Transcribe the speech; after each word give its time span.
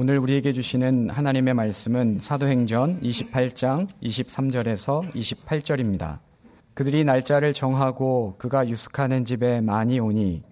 오늘 0.00 0.16
우리에게 0.18 0.52
주시는 0.52 1.10
하나님의 1.10 1.54
말씀은 1.54 2.18
사도행전 2.20 3.00
28장 3.00 3.88
23절에서 4.00 5.12
28절입니다. 5.12 6.20
그들이 6.74 7.02
날짜를 7.02 7.52
정하고 7.52 8.36
그가 8.38 8.68
유숙하는 8.68 9.24
집에 9.24 9.60
많이 9.60 9.98
오니 9.98 10.44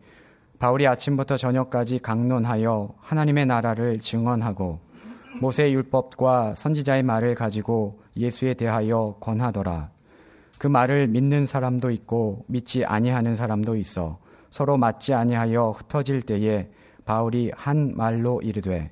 바울이 0.58 0.88
아침부터 0.88 1.36
저녁까지 1.36 2.00
강론하여 2.00 2.96
하나님의 2.98 3.46
나라를 3.46 4.00
증언하고 4.00 4.80
모세의 5.40 5.74
율법과 5.74 6.56
선지자의 6.56 7.04
말을 7.04 7.36
가지고 7.36 8.00
예수에 8.16 8.54
대하여 8.54 9.16
권하더라. 9.20 9.90
그 10.58 10.66
말을 10.66 11.06
믿는 11.06 11.46
사람도 11.46 11.92
있고 11.92 12.44
믿지 12.48 12.84
아니하는 12.84 13.36
사람도 13.36 13.76
있어 13.76 14.18
서로 14.50 14.76
맞지 14.76 15.14
아니하여 15.14 15.70
흩어질 15.70 16.22
때에 16.22 16.68
바울이 17.04 17.52
한 17.54 17.92
말로 17.94 18.42
이르되 18.42 18.90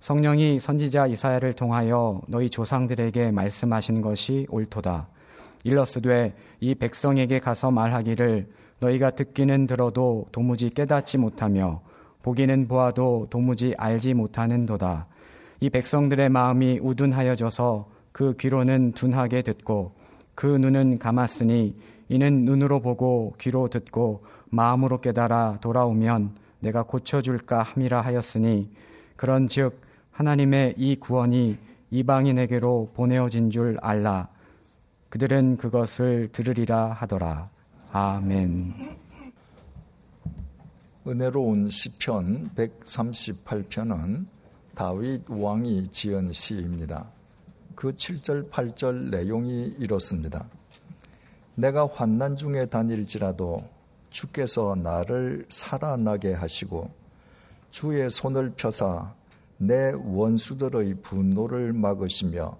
성령이 0.00 0.60
선지자 0.60 1.08
이사야를 1.08 1.54
통하여 1.54 2.22
너희 2.28 2.48
조상들에게 2.48 3.32
말씀하신 3.32 4.00
것이 4.00 4.46
옳도다. 4.50 5.08
일러스되 5.64 6.34
이 6.60 6.74
백성에게 6.74 7.40
가서 7.40 7.70
말하기를 7.70 8.48
너희가 8.80 9.10
듣기는 9.10 9.66
들어도 9.66 10.26
도무지 10.30 10.70
깨닫지 10.70 11.18
못하며 11.18 11.80
보기는 12.22 12.68
보아도 12.68 13.26
도무지 13.30 13.74
알지 13.76 14.14
못하는도다. 14.14 15.06
이 15.60 15.70
백성들의 15.70 16.28
마음이 16.28 16.78
우둔하여져서 16.80 17.88
그 18.12 18.36
귀로는 18.38 18.92
둔하게 18.92 19.42
듣고 19.42 19.92
그 20.36 20.46
눈은 20.46 20.98
감았으니 20.98 21.74
이는 22.08 22.44
눈으로 22.44 22.80
보고 22.80 23.34
귀로 23.38 23.68
듣고 23.68 24.22
마음으로 24.50 25.00
깨달아 25.00 25.58
돌아오면 25.60 26.36
내가 26.60 26.84
고쳐줄까 26.84 27.62
함이라 27.62 28.00
하였으니 28.00 28.70
그런즉 29.16 29.87
하나님의 30.18 30.74
이 30.76 30.96
구원이 30.96 31.56
이방인에게로 31.92 32.90
보내어진 32.92 33.50
줄 33.50 33.78
알라 33.80 34.28
그들은 35.10 35.58
그것을 35.58 36.30
들으리라 36.32 36.88
하더라 36.88 37.48
아멘. 37.92 38.74
은혜로운 41.06 41.70
시편 41.70 42.50
138편은 42.56 44.26
다윗 44.74 45.22
왕이 45.28 45.86
지은 45.86 46.32
시입니다. 46.32 47.06
그 47.76 47.92
7절 47.92 48.50
8절 48.50 49.10
내용이 49.10 49.76
이렇습니다. 49.78 50.48
내가 51.54 51.86
환난 51.86 52.34
중에 52.34 52.66
다닐지라도 52.66 53.62
주께서 54.10 54.74
나를 54.74 55.46
살아나게 55.48 56.32
하시고 56.32 56.90
주의 57.70 58.10
손을 58.10 58.54
펴사 58.56 59.16
내 59.58 59.92
원수들의 59.92 61.02
분노를 61.02 61.72
막으시며 61.72 62.56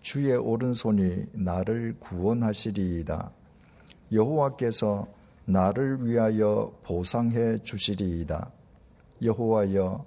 주의 0.00 0.34
오른손이 0.34 1.26
나를 1.32 1.96
구원하시리이다. 2.00 3.30
여호와께서 4.10 5.06
나를 5.44 6.06
위하여 6.06 6.72
보상해 6.82 7.58
주시리이다. 7.58 8.50
여호와여 9.22 10.06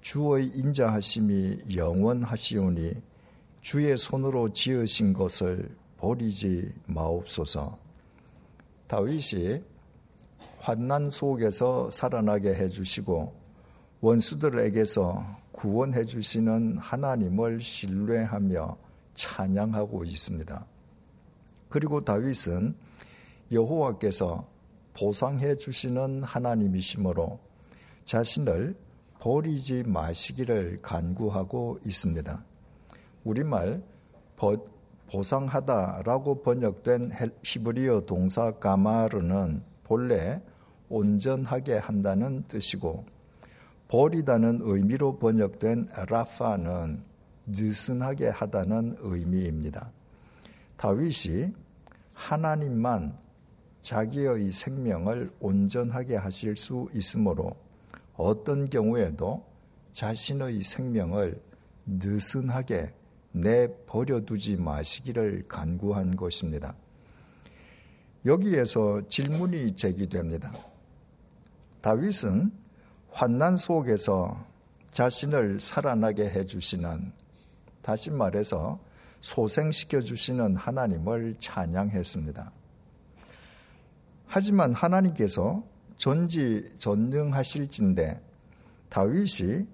주의 0.00 0.46
인자하심이 0.46 1.74
영원하시오니 1.74 2.94
주의 3.60 3.96
손으로 3.98 4.52
지으신 4.52 5.12
것을 5.12 5.76
버리지 5.98 6.72
마옵소서. 6.86 7.78
다윗이 8.86 9.62
환난 10.58 11.10
속에서 11.10 11.90
살아나게 11.90 12.54
해주시고 12.54 13.32
원수들에게서 14.00 15.41
구원해 15.62 16.04
주시는 16.04 16.76
하나님을 16.78 17.60
신뢰하며 17.60 18.76
찬양하고 19.14 20.02
있습니다. 20.02 20.66
그리고 21.68 22.00
다윗은 22.00 22.74
여호와께서 23.52 24.44
보상해 24.92 25.54
주시는 25.54 26.24
하나님이시므로 26.24 27.38
자신을 28.04 28.76
버리지 29.20 29.84
마시기를 29.84 30.80
간구하고 30.82 31.78
있습니다. 31.86 32.44
우리말 33.22 33.84
보상하다라고 35.12 36.42
번역된 36.42 37.12
히브리어 37.44 38.00
동사 38.00 38.50
가마르는 38.50 39.62
본래 39.84 40.42
온전하게 40.88 41.74
한다는 41.74 42.42
뜻이고 42.48 43.04
버리다는 43.92 44.60
의미로 44.62 45.18
번역된 45.18 45.90
라파는 46.08 47.02
느슨하게 47.44 48.28
하다는 48.28 48.96
의미입니다. 49.00 49.92
다윗이 50.78 51.52
하나님만 52.14 53.14
자기의 53.82 54.50
생명을 54.50 55.30
온전하게 55.40 56.16
하실 56.16 56.56
수 56.56 56.88
있으므로 56.94 57.54
어떤 58.14 58.70
경우에도 58.70 59.44
자신의 59.90 60.60
생명을 60.60 61.38
느슨하게 61.84 62.94
내버려두지 63.32 64.56
마시기를 64.56 65.44
간구한 65.48 66.16
것입니다. 66.16 66.74
여기에서 68.24 69.06
질문이 69.06 69.76
제기됩니다. 69.76 70.50
다윗은 71.82 72.61
환난 73.12 73.56
속에서 73.56 74.44
자신을 74.90 75.60
살아나게 75.60 76.30
해주시는, 76.30 77.12
다시 77.82 78.10
말해서 78.10 78.78
소생시켜 79.20 80.00
주시는 80.00 80.56
하나님을 80.56 81.36
찬양했습니다. 81.38 82.50
하지만 84.26 84.72
하나님께서 84.74 85.62
전지 85.96 86.72
전능하실진데 86.78 88.20
다윗이 88.88 89.66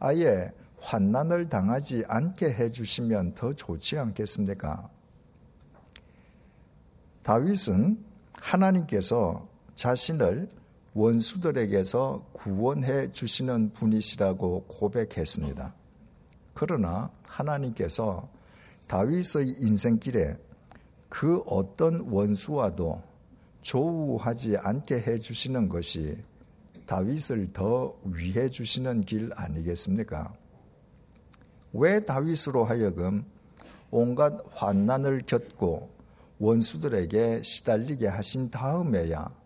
아예 0.00 0.52
환난을 0.80 1.48
당하지 1.48 2.04
않게 2.08 2.52
해 2.54 2.70
주시면 2.70 3.34
더 3.34 3.54
좋지 3.54 3.98
않겠습니까? 3.98 4.90
다윗은 7.22 8.04
하나님께서 8.34 9.46
자신을 9.74 10.48
원수들에게서 10.94 12.26
구원해 12.32 13.12
주시는 13.12 13.72
분이시라고 13.74 14.64
고백했습니다. 14.64 15.74
그러나 16.54 17.10
하나님께서 17.26 18.28
다윗의 18.88 19.56
인생길에 19.60 20.36
그 21.08 21.42
어떤 21.46 22.00
원수와도 22.00 23.02
조우하지 23.62 24.56
않게 24.56 25.00
해 25.00 25.18
주시는 25.18 25.68
것이 25.68 26.18
다윗을 26.86 27.52
더 27.52 27.94
위해 28.04 28.48
주시는 28.48 29.02
길 29.02 29.30
아니겠습니까? 29.36 30.34
왜 31.72 32.00
다윗으로 32.00 32.64
하여금 32.64 33.24
온갖 33.92 34.36
환난을 34.52 35.22
겪고 35.26 35.88
원수들에게 36.40 37.42
시달리게 37.42 38.08
하신 38.08 38.50
다음에야 38.50 39.39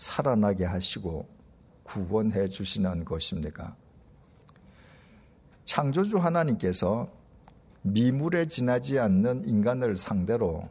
살아나게 0.00 0.64
하시고 0.64 1.28
구원해 1.82 2.48
주시는 2.48 3.04
것입니까? 3.04 3.76
창조주 5.66 6.16
하나님께서 6.16 7.08
미물에 7.82 8.46
지나지 8.46 8.98
않는 8.98 9.46
인간을 9.46 9.96
상대로 9.96 10.68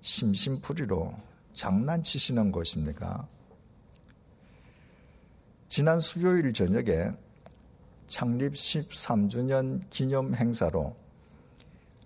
심심풀이로 0.00 1.14
장난치시는 1.52 2.52
것입니까? 2.52 3.28
지난 5.68 6.00
수요일 6.00 6.52
저녁에 6.52 7.12
창립 8.08 8.54
13주년 8.54 9.82
기념 9.90 10.34
행사로 10.34 10.96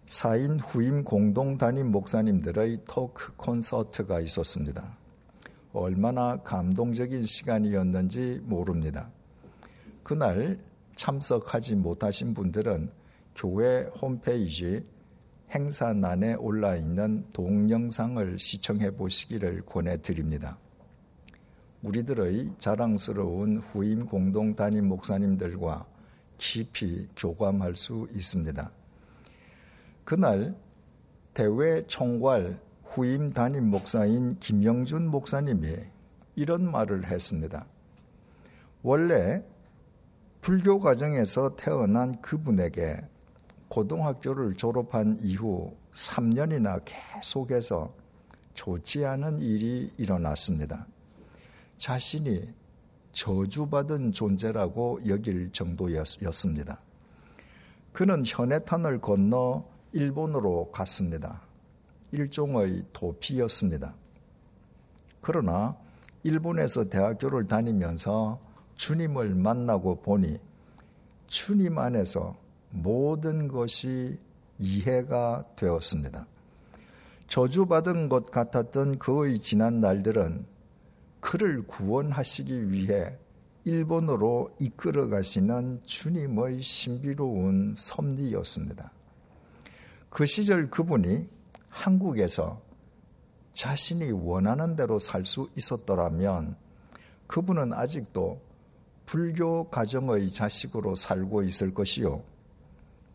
4인 0.06 0.58
후임 0.60 1.04
공동 1.04 1.56
담임 1.56 1.92
목사님들의 1.92 2.80
토크 2.84 3.32
콘서트가 3.36 4.20
있었습니다. 4.20 5.03
얼마나 5.74 6.36
감동적인 6.38 7.26
시간이었는지 7.26 8.40
모릅니다. 8.44 9.10
그날 10.02 10.58
참석하지 10.94 11.74
못하신 11.74 12.32
분들은 12.32 12.90
교회 13.34 13.82
홈페이지 14.00 14.86
행사난에 15.50 16.34
올라 16.34 16.76
있는 16.76 17.24
동영상을 17.32 18.38
시청해 18.38 18.92
보시기를 18.92 19.66
권해드립니다. 19.66 20.58
우리들의 21.82 22.52
자랑스러운 22.58 23.56
후임 23.56 24.06
공동 24.06 24.54
담임 24.54 24.88
목사님들과 24.88 25.86
깊이 26.38 27.08
교감할 27.16 27.76
수 27.76 28.08
있습니다. 28.12 28.70
그날 30.04 30.54
대외 31.34 31.84
총괄 31.86 32.58
후임 32.94 33.28
담임 33.32 33.70
목사인 33.70 34.38
김영준 34.38 35.08
목사님이 35.10 35.78
이런 36.36 36.70
말을 36.70 37.10
했습니다. 37.10 37.66
원래 38.84 39.42
불교 40.40 40.78
가정에서 40.78 41.56
태어난 41.56 42.22
그분에게 42.22 43.04
고등학교를 43.66 44.54
졸업한 44.54 45.16
이후 45.20 45.74
3년이나 45.92 46.82
계속해서 46.84 47.92
좋지 48.52 49.04
않은 49.04 49.40
일이 49.40 49.90
일어났습니다. 49.98 50.86
자신이 51.76 52.48
저주받은 53.10 54.12
존재라고 54.12 55.00
여길 55.08 55.50
정도였습니다. 55.50 56.80
그는 57.92 58.22
현해탄을 58.24 59.00
건너 59.00 59.64
일본으로 59.90 60.70
갔습니다. 60.70 61.42
일종의 62.14 62.84
도피였습니다. 62.92 63.94
그러나 65.20 65.76
일본에서 66.22 66.88
대학교를 66.88 67.48
다니면서 67.48 68.40
주님을 68.76 69.34
만나고 69.34 70.00
보니 70.00 70.38
주님 71.26 71.78
안에서 71.78 72.36
모든 72.70 73.48
것이 73.48 74.18
이해가 74.58 75.44
되었습니다. 75.56 76.26
저주받은 77.26 78.08
것 78.08 78.30
같았던 78.30 78.98
그의 78.98 79.40
지난 79.40 79.80
날들은 79.80 80.46
그를 81.20 81.66
구원하시기 81.66 82.70
위해 82.70 83.16
일본으로 83.64 84.54
이끌어 84.60 85.08
가시는 85.08 85.80
주님의 85.84 86.60
신비로운 86.60 87.74
섭리였습니다. 87.74 88.92
그 90.10 90.26
시절 90.26 90.70
그분이 90.70 91.33
한국에서 91.74 92.62
자신이 93.52 94.12
원하는 94.12 94.76
대로 94.76 94.98
살 94.98 95.24
수 95.24 95.50
있었더라면 95.56 96.56
그분은 97.26 97.72
아직도 97.72 98.40
불교 99.06 99.68
가정의 99.70 100.30
자식으로 100.30 100.94
살고 100.94 101.42
있을 101.42 101.74
것이요. 101.74 102.22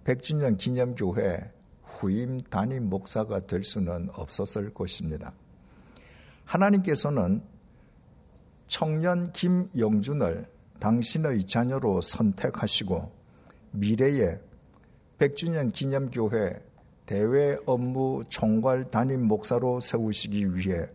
백주년 0.03 0.57
기념교회 0.57 1.51
후임 1.83 2.39
담임 2.41 2.89
목사가 2.89 3.39
될 3.39 3.63
수는 3.63 4.09
없었을 4.13 4.73
것입니다. 4.73 5.33
하나님께서는 6.45 7.41
청년 8.67 9.31
김영준을 9.31 10.47
당신의 10.79 11.45
자녀로 11.47 12.01
선택하시고 12.01 13.12
미래에 13.71 14.39
백주년 15.17 15.69
기념교회 15.69 16.69
대외 17.09 17.57
업무 17.65 18.23
총괄 18.29 18.91
담임 18.91 19.27
목사로 19.27 19.79
세우시기 19.79 20.53
위해 20.53 20.88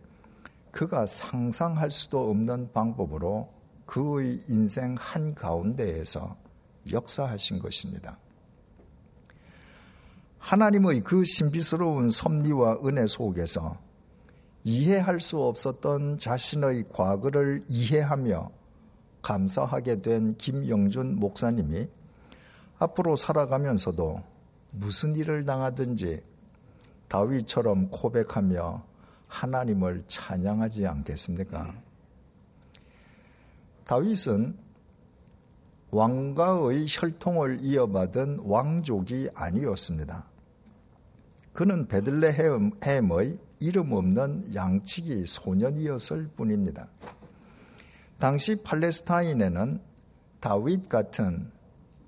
그가 0.71 1.05
상상할 1.05 1.91
수도 1.91 2.29
없는 2.29 2.71
방법으로 2.71 3.49
그의 3.85 4.41
인생 4.47 4.95
한가운데에서 4.97 6.37
역사하신 6.89 7.59
것입니다. 7.59 8.17
하나님의 10.37 11.01
그 11.01 11.25
신비스러운 11.25 12.09
섭리와 12.09 12.77
은혜 12.85 13.07
속에서 13.07 13.77
이해할 14.63 15.19
수 15.19 15.43
없었던 15.43 16.19
자신의 16.19 16.85
과거를 16.93 17.65
이해하며 17.67 18.51
감사하게 19.21 20.01
된 20.01 20.37
김영준 20.37 21.19
목사님이 21.19 21.89
앞으로 22.79 23.17
살아가면서도 23.17 24.34
무슨 24.77 25.15
일을 25.15 25.45
당하든지 25.45 26.21
다윗처럼 27.07 27.89
고백하며 27.89 28.83
하나님을 29.27 30.03
찬양하지 30.07 30.85
않겠습니까? 30.87 31.73
다윗은 33.85 34.57
왕가의 35.91 36.85
혈통을 36.89 37.59
이어받은 37.61 38.39
왕족이 38.43 39.29
아니었습니다. 39.33 40.25
그는 41.53 41.87
베들레헴의 41.87 43.37
이름 43.59 43.93
없는 43.93 44.53
양치기 44.53 45.25
소년이었을 45.25 46.27
뿐입니다. 46.35 46.89
당시 48.19 48.61
팔레스타인에는 48.61 49.79
다윗 50.41 50.89
같은 50.89 51.49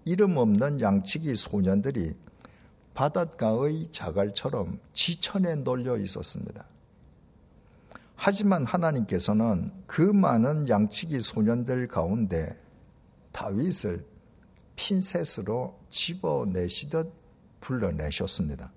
이름 0.03 0.37
없는 0.37 0.81
양치기 0.81 1.35
소년들이 1.35 2.13
바닷가의 2.97 3.91
자갈처럼 3.91 4.79
지천에 4.91 5.57
놀려 5.57 5.97
있었습니다. 5.97 6.65
하지만 8.15 8.65
하나님께서는 8.65 9.69
그 9.85 10.01
많은 10.01 10.67
양치기 10.67 11.19
소년들 11.19 11.89
가운데 11.89 12.59
다윗을 13.33 14.03
핀셋으로 14.75 15.79
집어내시듯 15.91 17.13
불러내셨습니다. 17.61 18.73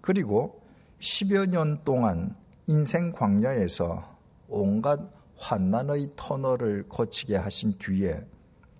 그리고 0.00 0.62
10여 1.00 1.48
년 1.48 1.82
동안 1.82 2.36
인생 2.68 3.10
광야에서 3.10 4.16
온갖 4.46 5.00
환난의 5.38 6.12
터널을 6.14 6.88
거치게 6.88 7.34
하신 7.34 7.78
뒤에 7.78 8.24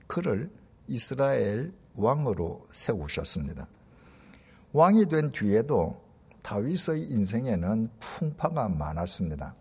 그를 0.06 0.49
이스라엘 0.87 1.73
왕으로 1.97 2.69
세우셨습니다. 2.71 3.67
왕이 4.75 5.06
된 5.06 5.31
뒤에도 5.31 6.03
다윗의 6.43 7.05
인생에는 7.06 7.87
풍파가 8.00 8.69
많았습니다. 8.69 9.55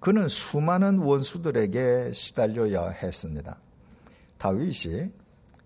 그는 0.00 0.26
수많은 0.26 0.98
원수들에게 0.98 2.12
시달려야 2.12 2.88
했습니다. 2.88 3.56
다윗이 4.38 5.12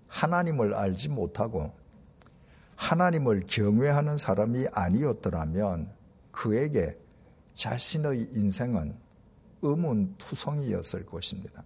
하나님을 0.09 0.75
알지 0.75 1.09
못하고 1.09 1.73
하나님을 2.75 3.45
경외하는 3.47 4.19
사람이 4.19 4.67
아니었더라면 4.73 5.91
그에게 6.33 6.99
자신의 7.55 8.29
인생은 8.35 8.95
의문투성이었을 9.63 11.07
것입니다. 11.07 11.65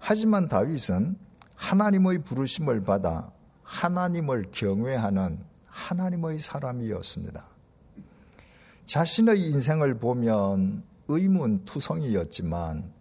하지만 0.00 0.48
다윗은 0.48 1.16
하나님의 1.54 2.24
부르심을 2.24 2.82
받아 2.82 3.30
하나님을 3.66 4.46
경외하는 4.52 5.44
하나님의 5.66 6.38
사람이었습니다. 6.38 7.44
자신의 8.84 9.40
인생을 9.40 9.98
보면 9.98 10.84
의문투성이였지만 11.08 12.92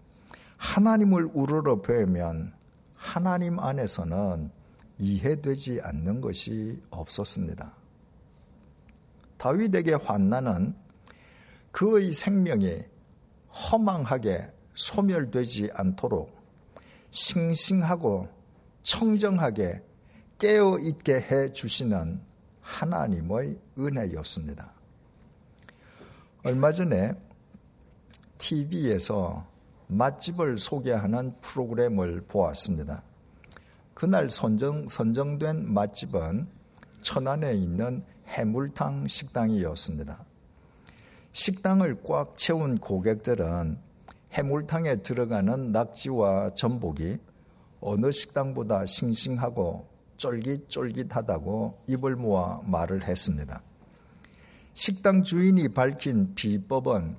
하나님을 0.57 1.29
우러러 1.33 1.81
뵈면 1.81 2.53
하나님 2.95 3.59
안에서는 3.59 4.49
이해되지 4.97 5.81
않는 5.83 6.21
것이 6.21 6.81
없었습니다. 6.89 7.71
다윗에게 9.37 9.93
환난은 9.93 10.75
그의 11.71 12.11
생명이 12.11 12.83
허망하게 13.51 14.49
소멸되지 14.73 15.69
않도록 15.73 16.35
싱싱하고 17.11 18.27
청정하게 18.81 19.81
깨어 20.37 20.79
있게 20.79 21.15
해 21.15 21.51
주시는 21.51 22.19
하나님의 22.61 23.57
은혜였습니다. 23.77 24.71
얼마 26.43 26.71
전에 26.71 27.13
TV에서 28.37 29.47
맛집을 29.87 30.57
소개하는 30.57 31.35
프로그램을 31.41 32.25
보았습니다. 32.27 33.03
그날 33.93 34.29
선정, 34.29 34.89
선정된 34.89 35.73
맛집은 35.73 36.47
천안에 37.01 37.53
있는 37.53 38.03
해물탕 38.27 39.07
식당이었습니다. 39.07 40.25
식당을 41.31 42.01
꽉 42.03 42.35
채운 42.37 42.77
고객들은 42.77 43.77
해물탕에 44.33 44.97
들어가는 44.97 45.71
낙지와 45.71 46.55
전복이 46.55 47.19
어느 47.79 48.11
식당보다 48.11 48.85
싱싱하고 48.85 49.94
쫄깃쫄깃하다고 50.17 51.83
입을 51.87 52.15
모아 52.15 52.61
말을 52.65 53.03
했습니다. 53.07 53.61
식당 54.73 55.23
주인이 55.23 55.69
밝힌 55.69 56.33
비법은 56.35 57.15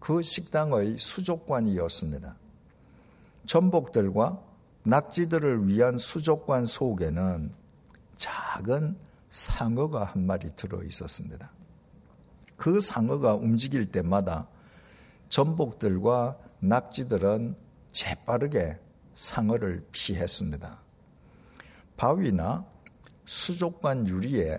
그 0.00 0.22
식당의 0.22 0.98
수족관이었습니다. 0.98 2.36
전복들과 3.46 4.42
낙지들을 4.84 5.68
위한 5.68 5.98
수족관 5.98 6.66
속에는 6.66 7.52
작은 8.16 8.96
상어가 9.28 10.04
한 10.04 10.26
마리 10.26 10.48
들어 10.54 10.82
있었습니다. 10.82 11.50
그 12.56 12.80
상어가 12.80 13.34
움직일 13.34 13.86
때마다 13.86 14.48
전복들과 15.28 16.38
낙지들은 16.60 17.56
재빠르게 17.92 18.78
상어를 19.14 19.86
피했습니다. 19.90 20.83
바위나 21.96 22.64
수족관 23.24 24.08
유리에 24.08 24.58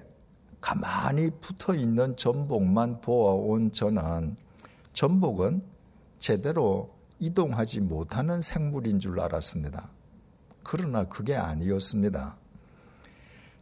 가만히 0.62 1.30
붙어 1.42 1.76
있는 1.76 2.16
전복만 2.16 3.02
보아온 3.02 3.72
저는 3.72 4.36
전복은 4.94 5.62
제대로 6.18 6.96
이동하지 7.20 7.82
못하는 7.82 8.42
생물인 8.42 9.00
줄 9.00 9.20
알았습니다. 9.20 9.90
그러나 10.64 11.04
그게 11.04 11.36
아니었습니다. 11.36 12.38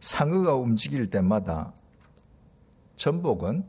상어가 0.00 0.54
움직일 0.54 1.10
때마다 1.10 1.72
전복은 2.96 3.64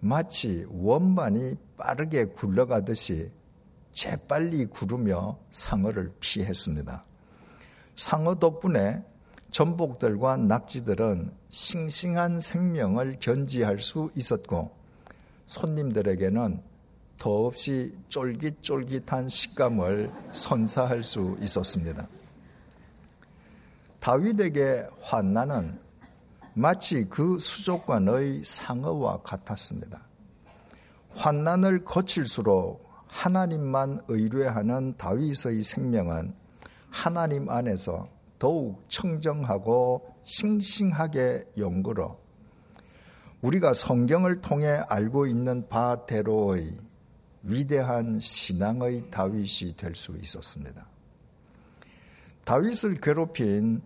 마치 0.00 0.66
원반이 0.68 1.56
빠르게 1.76 2.26
굴러가듯이 2.26 3.30
재빨리 3.92 4.66
구르며 4.66 5.38
상어를 5.50 6.12
피했습니다. 6.20 7.04
상어 7.94 8.38
덕분에 8.38 9.02
전복들과 9.56 10.36
낙지들은 10.36 11.32
싱싱한 11.48 12.40
생명을 12.40 13.16
견지할 13.20 13.78
수 13.78 14.10
있었고 14.14 14.70
손님들에게는 15.46 16.60
더없이 17.16 17.96
쫄깃쫄깃한 18.08 19.30
식감을 19.30 20.12
선사할 20.32 21.02
수 21.02 21.38
있었습니다. 21.40 22.06
다윗에게 23.98 24.88
환난은 25.00 25.78
마치 26.52 27.06
그 27.08 27.38
수족관의 27.38 28.44
상어와 28.44 29.22
같았습니다. 29.22 30.02
환난을 31.14 31.82
거칠수록 31.86 32.86
하나님만 33.06 34.02
의뢰하는 34.08 34.98
다윗의 34.98 35.64
생명은 35.64 36.34
하나님 36.90 37.48
안에서 37.48 38.15
더욱 38.38 38.84
청정하고 38.88 40.14
싱싱하게 40.24 41.44
연구로 41.56 42.18
우리가 43.42 43.72
성경을 43.74 44.40
통해 44.40 44.82
알고 44.88 45.26
있는 45.26 45.68
바대로의 45.68 46.76
위대한 47.42 48.18
신앙의 48.20 49.10
다윗이 49.10 49.76
될 49.76 49.94
수 49.94 50.16
있었습니다. 50.20 50.86
다윗을 52.44 52.96
괴롭힌 52.96 53.82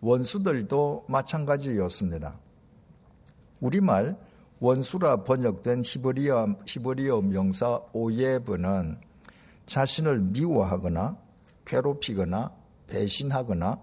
원수들도 0.00 1.06
마찬가지였습니다. 1.08 2.38
우리말 3.60 4.16
원수라 4.60 5.24
번역된 5.24 5.82
히브리어, 5.84 6.56
히브리어 6.66 7.22
명사 7.22 7.80
오예브는 7.92 8.98
자신을 9.66 10.20
미워하거나 10.20 11.16
괴롭히거나 11.64 12.52
배신하거나 12.86 13.80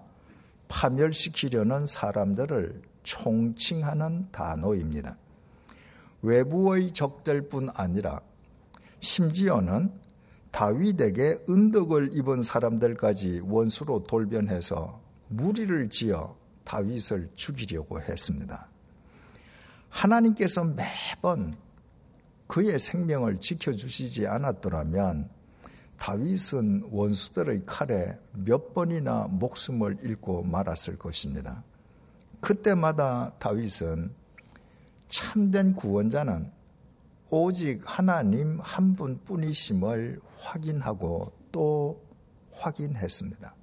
파멸시키려는 0.72 1.86
사람들을 1.86 2.82
총칭하는 3.04 4.30
단어입니다. 4.32 5.18
외부의 6.22 6.92
적들뿐 6.92 7.70
아니라 7.75 8.22
심지어는 9.01 9.92
다윗에게 10.51 11.40
은덕을 11.50 12.12
입은 12.13 12.44
사람들까지 12.44 13.42
원수로 13.44 14.04
돌변해서 14.04 15.01
무리를 15.28 15.90
지어 15.90 16.38
다윗을 16.63 17.32
죽이려고 17.36 18.00
했습니다. 18.01 18.68
하나님께서 19.90 20.63
매번 20.63 21.54
그의 22.48 22.80
생명을 22.80 23.42
지켜주시지 23.42 24.25
않았더라면 24.28 25.30
다윗은 26.01 26.89
원수들의 26.89 27.62
칼에 27.67 28.17
몇 28.34 28.74
번이나 28.74 29.27
목숨을 29.29 30.00
잃고 30.01 30.41
말았을 30.41 30.98
것입니다. 30.98 31.63
그때마다 32.39 33.34
다윗은 33.38 34.12
참된 35.10 35.75
구원자는 35.75 36.51
오직 37.29 37.84
하나님 37.86 38.60
한 38.62 38.96
분뿐이심을 38.96 40.20
확인하고 40.39 41.34
또 41.51 42.03
확인했습니다. 42.53 43.53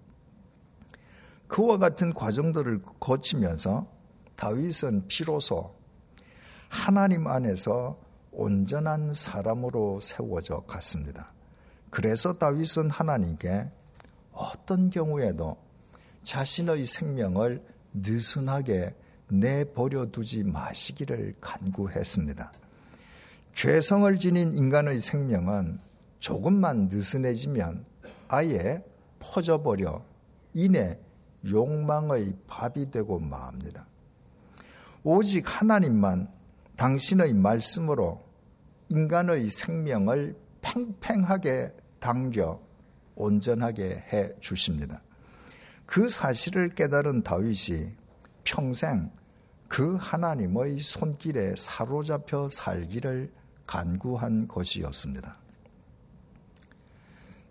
그와 1.48 1.78
같은 1.78 2.12
과정들을 2.12 2.82
거치면서 3.00 3.90
다윗은 4.36 5.08
비로소 5.08 5.74
하나님 6.68 7.26
안에서 7.26 7.98
온전한 8.30 9.12
사람으로 9.12 9.98
세워져 9.98 10.60
갔습니다. 10.68 11.32
그래서 11.90 12.38
다윗은 12.38 12.90
하나님께 12.90 13.68
어떤 14.32 14.90
경우에도 14.90 15.56
자신의 16.22 16.84
생명을 16.84 17.62
느슨하게 17.94 18.94
내버려 19.28 20.06
두지 20.10 20.44
마시기를 20.44 21.34
간구했습니다. 21.40 22.52
죄성을 23.54 24.18
지닌 24.18 24.52
인간의 24.52 25.00
생명은 25.00 25.80
조금만 26.18 26.88
느슨해지면 26.90 27.84
아예 28.28 28.82
퍼져버려 29.18 30.02
이내 30.54 30.98
욕망의 31.46 32.34
밥이 32.46 32.90
되고 32.90 33.18
맙니다. 33.18 33.86
오직 35.02 35.44
하나님만 35.46 36.32
당신의 36.76 37.32
말씀으로 37.34 38.22
인간의 38.90 39.48
생명을 39.48 40.36
팽팽하게 40.60 41.72
당겨 41.98 42.60
온전하게 43.14 44.04
해 44.12 44.32
주십니다. 44.40 45.02
그 45.86 46.08
사실을 46.08 46.74
깨달은 46.74 47.22
다윗이 47.22 47.92
평생 48.44 49.10
그 49.68 49.96
하나님의 50.00 50.78
손길에 50.78 51.54
사로잡혀 51.56 52.48
살기를 52.50 53.32
간구한 53.66 54.48
것이었습니다. 54.48 55.36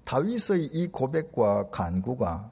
다윗의 0.06 0.66
이 0.66 0.88
고백과 0.88 1.70
간구가 1.70 2.52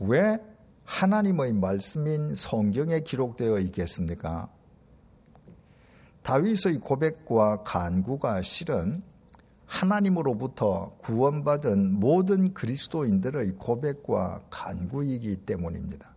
왜 0.00 0.38
하나님의 0.84 1.54
말씀인 1.54 2.34
성경에 2.34 3.00
기록되어 3.00 3.58
있겠습니까? 3.58 4.48
다윗의 6.22 6.78
고백과 6.80 7.62
간구가 7.62 8.42
실은 8.42 9.02
하나님으로부터 9.66 10.96
구원받은 10.98 11.94
모든 11.94 12.54
그리스도인들의 12.54 13.52
고백과 13.58 14.42
간구이기 14.50 15.36
때문입니다. 15.46 16.14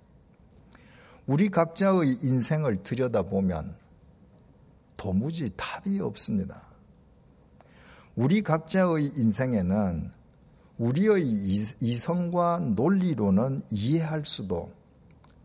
우리 1.25 1.49
각자의 1.49 2.19
인생을 2.21 2.83
들여다보면 2.83 3.75
도무지 4.95 5.49
답이 5.55 5.99
없습니다. 5.99 6.61
우리 8.15 8.41
각자의 8.41 9.11
인생에는 9.15 10.11
우리의 10.77 11.23
이성과 11.79 12.59
논리로는 12.75 13.61
이해할 13.69 14.25
수도 14.25 14.71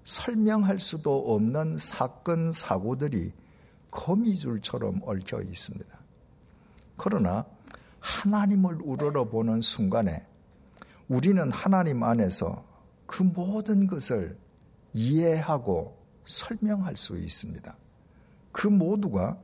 설명할 0.04 0.78
수도 0.78 1.34
없는 1.34 1.78
사건, 1.78 2.50
사고들이 2.50 3.32
거미줄처럼 3.90 5.00
얽혀 5.04 5.40
있습니다. 5.40 5.98
그러나 6.96 7.44
하나님을 8.02 8.78
우러러보는 8.82 9.60
순간에 9.60 10.26
우리는 11.08 11.50
하나님 11.52 12.02
안에서 12.02 12.64
그 13.06 13.22
모든 13.22 13.86
것을 13.86 14.36
이해하고 14.92 15.96
설명할 16.24 16.96
수 16.96 17.16
있습니다. 17.16 17.76
그 18.50 18.66
모두가 18.66 19.38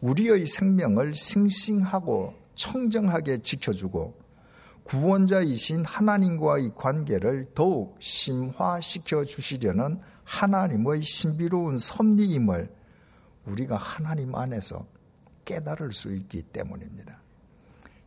우리의 0.00 0.46
생명을 0.46 1.14
싱싱하고 1.14 2.34
청정하게 2.54 3.38
지켜주고 3.38 4.14
구원자이신 4.84 5.84
하나님과의 5.84 6.72
관계를 6.74 7.48
더욱 7.54 7.96
심화시켜 8.00 9.24
주시려는 9.24 10.00
하나님의 10.24 11.02
신비로운 11.02 11.78
섭리임을 11.78 12.70
우리가 13.46 13.76
하나님 13.76 14.34
안에서 14.34 14.86
깨달을 15.44 15.92
수 15.92 16.12
있기 16.12 16.42
때문입니다. 16.42 17.23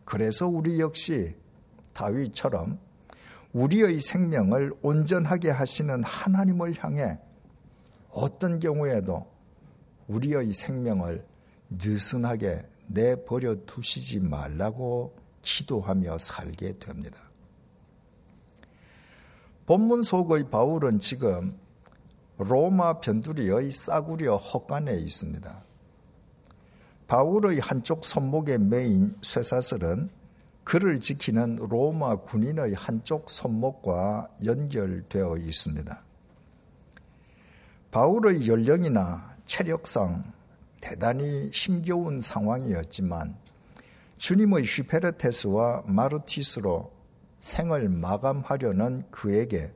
그래서 0.08 0.48
우리 0.48 0.80
역시 0.80 1.36
다윗처럼 1.92 2.80
우리의 3.52 4.00
생명을 4.00 4.74
온전하게 4.82 5.50
하시는 5.50 6.02
하나님을 6.02 6.82
향해 6.82 7.20
어떤 8.10 8.58
경우에도 8.62 9.28
우리의 10.08 10.54
생명을 10.54 11.26
느슨하게 11.70 12.66
내버려 12.88 13.66
두시지 13.66 14.22
말라고 14.22 15.14
기도하며 15.42 16.20
살게 16.20 16.72
됩니다. 16.80 17.18
본문 19.66 20.04
속의 20.04 20.50
바울은 20.50 21.00
지금 21.00 21.60
로마 22.38 23.02
변두리의 23.02 23.74
싸구려 23.74 24.38
헛간에 24.38 24.96
있습니다. 24.96 25.66
바울의 27.08 27.60
한쪽 27.60 28.04
손목에 28.04 28.58
메인 28.58 29.14
쇠사슬은 29.22 30.10
그를 30.66 31.00
지키는 31.00 31.56
로마 31.56 32.18
군인의 32.18 32.74
한쪽 32.74 33.30
손목과 33.30 34.28
연결되어 34.44 35.38
있습니다. 35.38 36.02
바울의 37.92 38.50
연령이나 38.50 39.38
체력상 39.46 40.34
대단히 40.82 41.50
힘겨운 41.54 42.20
상황이었지만 42.20 43.38
주님의 44.18 44.66
휘페르테스와 44.66 45.84
마르티스로 45.86 46.92
생을 47.40 47.88
마감하려는 47.88 49.04
그에게 49.12 49.72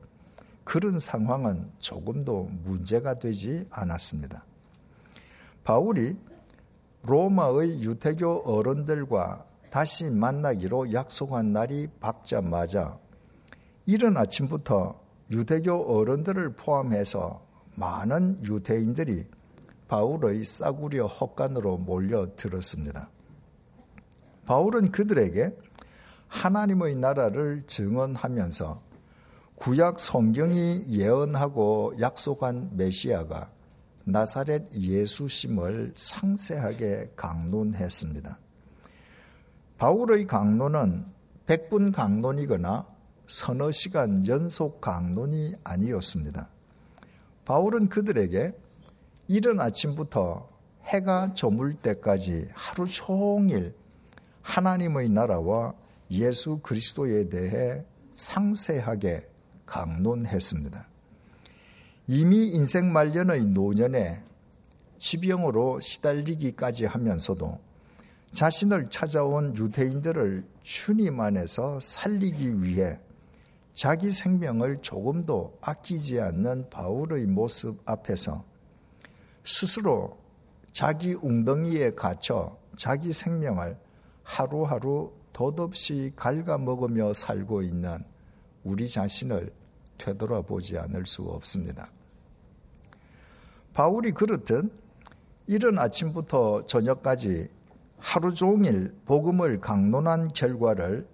그런 0.66 1.00
상황은 1.00 1.72
조금도 1.80 2.50
문제가 2.64 3.18
되지 3.18 3.66
않았습니다. 3.70 4.44
바울이 5.64 6.18
로마의 7.04 7.82
유태교 7.82 8.44
어른들과 8.46 9.46
다시 9.70 10.10
만나기로 10.10 10.94
약속한 10.94 11.54
날이 11.54 11.88
밝자마자 12.00 13.00
이른 13.86 14.18
아침부터 14.18 15.00
유대교 15.32 15.98
어른들을 15.98 16.54
포함해서 16.54 17.42
많은 17.76 18.46
유대인들이 18.46 19.26
바울의 19.88 20.44
싸구려 20.46 21.08
헛간으로 21.08 21.78
몰려들었습니다. 21.78 23.10
바울은 24.46 24.92
그들에게 24.92 25.56
하나님의 26.28 26.96
나라를 26.96 27.64
증언하면서 27.68 28.82
구약 29.56 30.00
성경이 30.00 30.86
예언하고 30.88 31.96
약속한 32.00 32.70
메시아가 32.74 33.50
나사렛 34.06 34.74
예수심을 34.74 35.94
상세하게 35.96 37.12
강론했습니다. 37.16 38.40
바울의 39.78 40.28
강론은 40.28 41.06
100분 41.48 41.94
강론이거나 41.94 42.88
서너 43.28 43.72
시간 43.72 44.28
연속 44.28 44.82
강론이 44.82 45.56
아니었습니다. 45.64 46.50
바울은 47.46 47.90
그들에게 47.90 48.54
이른 49.28 49.60
아침부터 49.60 50.50
해가 50.84 51.34
저물 51.34 51.76
때까지 51.76 52.50
하루 52.54 52.86
종일 52.86 53.74
하나님의 54.42 55.10
나라와 55.10 55.74
예수 56.10 56.60
그리스도에 56.60 57.30
대해 57.30 57.84
상세하게 58.14 59.28
강론했습니다. 59.66 60.91
이미 62.14 62.50
인생 62.50 62.92
말년의 62.92 63.46
노년에 63.46 64.22
지병으로 64.98 65.80
시달리기까지 65.80 66.84
하면서도 66.84 67.58
자신을 68.34 68.90
찾아온 68.90 69.56
유대인들을 69.56 70.44
주님 70.62 71.22
안에서 71.22 71.80
살리기 71.80 72.64
위해 72.64 73.00
자기 73.74 74.12
생명을 74.12 74.82
조금도 74.82 75.58
아끼지 75.62 76.20
않는 76.20 76.70
바울의 76.70 77.28
모습 77.28 77.80
앞에서 77.86 78.44
스스로 79.46 80.18
자기 80.74 81.14
웅덩이에 81.14 81.92
갇혀 81.92 82.58
자기 82.76 83.14
생명을 83.14 83.78
하루하루 84.24 85.14
덧없이 85.32 86.12
갉아먹으며 86.18 87.14
살고 87.14 87.62
있는 87.62 88.04
우리 88.66 88.90
자신을 88.90 89.54
되돌아보지 89.98 90.78
않을 90.78 91.06
수 91.06 91.22
없습니다. 91.22 91.90
바울이 93.74 94.12
그렇듯 94.12 94.72
이른 95.48 95.80
아침부터 95.80 96.66
저녁까지 96.66 97.50
하루 97.98 98.34
종일 98.34 98.94
복음을 99.06 99.60
강론한 99.62 100.28
결과를 100.30 101.08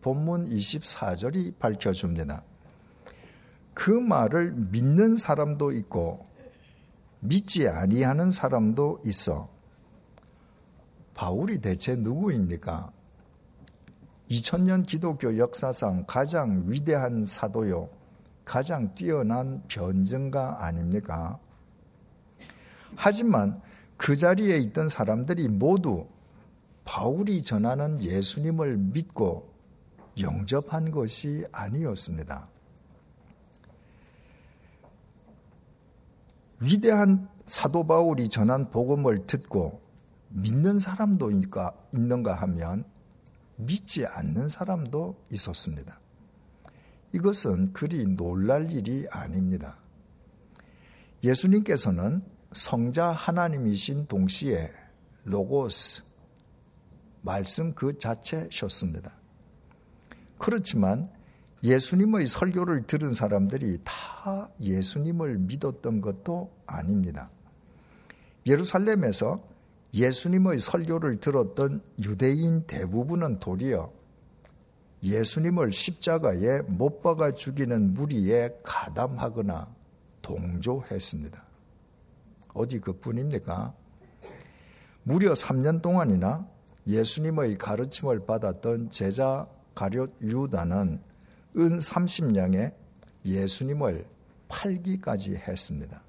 본문 0.00 0.48
24절이 0.48 1.58
밝혀줍니다. 1.58 2.42
그 3.74 3.90
말을 3.90 4.52
믿는 4.70 5.16
사람도 5.16 5.72
있고 5.72 6.26
믿지 7.20 7.68
아니하는 7.68 8.30
사람도 8.30 9.00
있어. 9.04 9.48
바울이 11.14 11.60
대체 11.60 11.94
누구입니까? 11.94 12.92
2000년 14.30 14.86
기독교 14.86 15.36
역사상 15.36 16.04
가장 16.06 16.64
위대한 16.66 17.24
사도요, 17.24 17.88
가장 18.44 18.94
뛰어난 18.94 19.62
변증가 19.68 20.64
아닙니까? 20.64 21.38
하지만 22.96 23.60
그 23.96 24.16
자리에 24.16 24.58
있던 24.58 24.88
사람들이 24.88 25.48
모두 25.48 26.06
바울이 26.84 27.42
전하는 27.42 28.02
예수님을 28.02 28.76
믿고 28.76 29.52
영접한 30.20 30.90
것이 30.90 31.44
아니었습니다. 31.52 32.48
위대한 36.60 37.28
사도 37.46 37.86
바울이 37.86 38.28
전한 38.28 38.70
복음을 38.70 39.26
듣고 39.26 39.82
믿는 40.28 40.78
사람도 40.78 41.30
있는가 41.30 42.34
하면 42.34 42.84
믿지 43.56 44.06
않는 44.06 44.48
사람도 44.48 45.16
있었습니다. 45.30 46.00
이것은 47.12 47.72
그리 47.72 48.04
놀랄 48.06 48.70
일이 48.70 49.06
아닙니다. 49.10 49.76
예수님께서는 51.22 52.22
성자 52.52 53.12
하나님이신 53.12 54.06
동시에 54.06 54.70
로고스, 55.24 56.02
말씀 57.22 57.74
그 57.74 57.98
자체셨습니다. 57.98 59.12
그렇지만 60.38 61.06
예수님의 61.62 62.26
설교를 62.26 62.86
들은 62.86 63.12
사람들이 63.14 63.78
다 63.84 64.50
예수님을 64.60 65.38
믿었던 65.38 66.00
것도 66.00 66.52
아닙니다. 66.66 67.30
예루살렘에서 68.46 69.42
예수님의 69.94 70.58
설교를 70.58 71.20
들었던 71.20 71.82
유대인 72.02 72.66
대부분은 72.66 73.38
도리어 73.38 73.92
예수님을 75.02 75.72
십자가에 75.72 76.62
못 76.62 77.02
박아 77.02 77.32
죽이는 77.32 77.94
무리에 77.94 78.50
가담하거나 78.62 79.74
동조했습니다. 80.22 81.51
어디 82.54 82.80
그뿐입니까? 82.80 83.74
무려 85.02 85.32
3년 85.32 85.82
동안이나 85.82 86.46
예수님의 86.86 87.58
가르침을 87.58 88.26
받았던 88.26 88.90
제자 88.90 89.46
가룟 89.74 90.12
유다는 90.20 91.00
은 91.56 91.78
30냥에 91.78 92.74
예수님을 93.24 94.06
팔기까지 94.48 95.36
했습니다. 95.36 96.02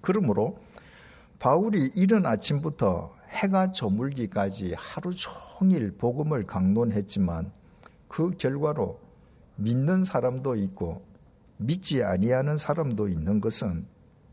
그러므로 0.00 0.58
바울이 1.38 1.90
이른 1.94 2.26
아침부터 2.26 3.14
해가 3.30 3.72
저물기까지 3.72 4.74
하루 4.76 5.12
종일 5.14 5.92
복음을 5.96 6.46
강론했지만 6.46 7.52
그 8.08 8.30
결과로 8.36 9.00
믿는 9.56 10.04
사람도 10.04 10.56
있고 10.56 11.02
믿지 11.58 12.02
아니하는 12.02 12.56
사람도 12.56 13.08
있는 13.08 13.40
것은 13.40 13.86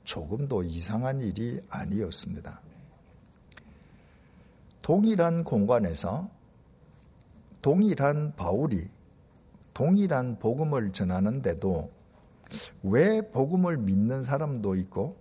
조금도 0.07 0.63
이상한 0.63 1.19
일이 1.19 1.59
아니었습니다. 1.69 2.61
동일한 4.81 5.43
공간에서 5.43 6.29
동일한 7.61 8.33
바울이 8.37 8.89
동일한 9.73 10.39
복음을 10.39 10.93
전하는데도 10.93 11.91
왜 12.83 13.21
복음을 13.21 13.77
믿는 13.77 14.23
사람도 14.23 14.75
있고 14.75 15.17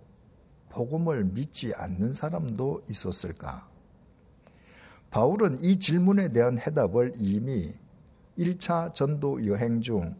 복음을 0.69 1.25
믿지 1.25 1.73
않는 1.75 2.13
사람도 2.13 2.85
있었을까? 2.89 3.67
바울은 5.09 5.61
이 5.61 5.77
질문에 5.79 6.29
대한 6.29 6.57
해답을 6.57 7.13
이미 7.19 7.73
1차 8.37 8.93
전도 8.93 9.47
여행 9.47 9.81
중 9.81 10.15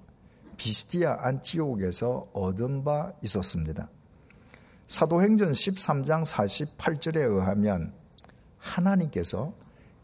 비스티아 0.58 1.20
안티옥에서 1.22 2.32
얻은 2.34 2.84
바 2.84 3.14
있었습니다. 3.22 3.90
사도행전 4.88 5.52
13장 5.52 6.26
48절에 6.26 7.18
의하면 7.18 7.92
하나님께서 8.58 9.54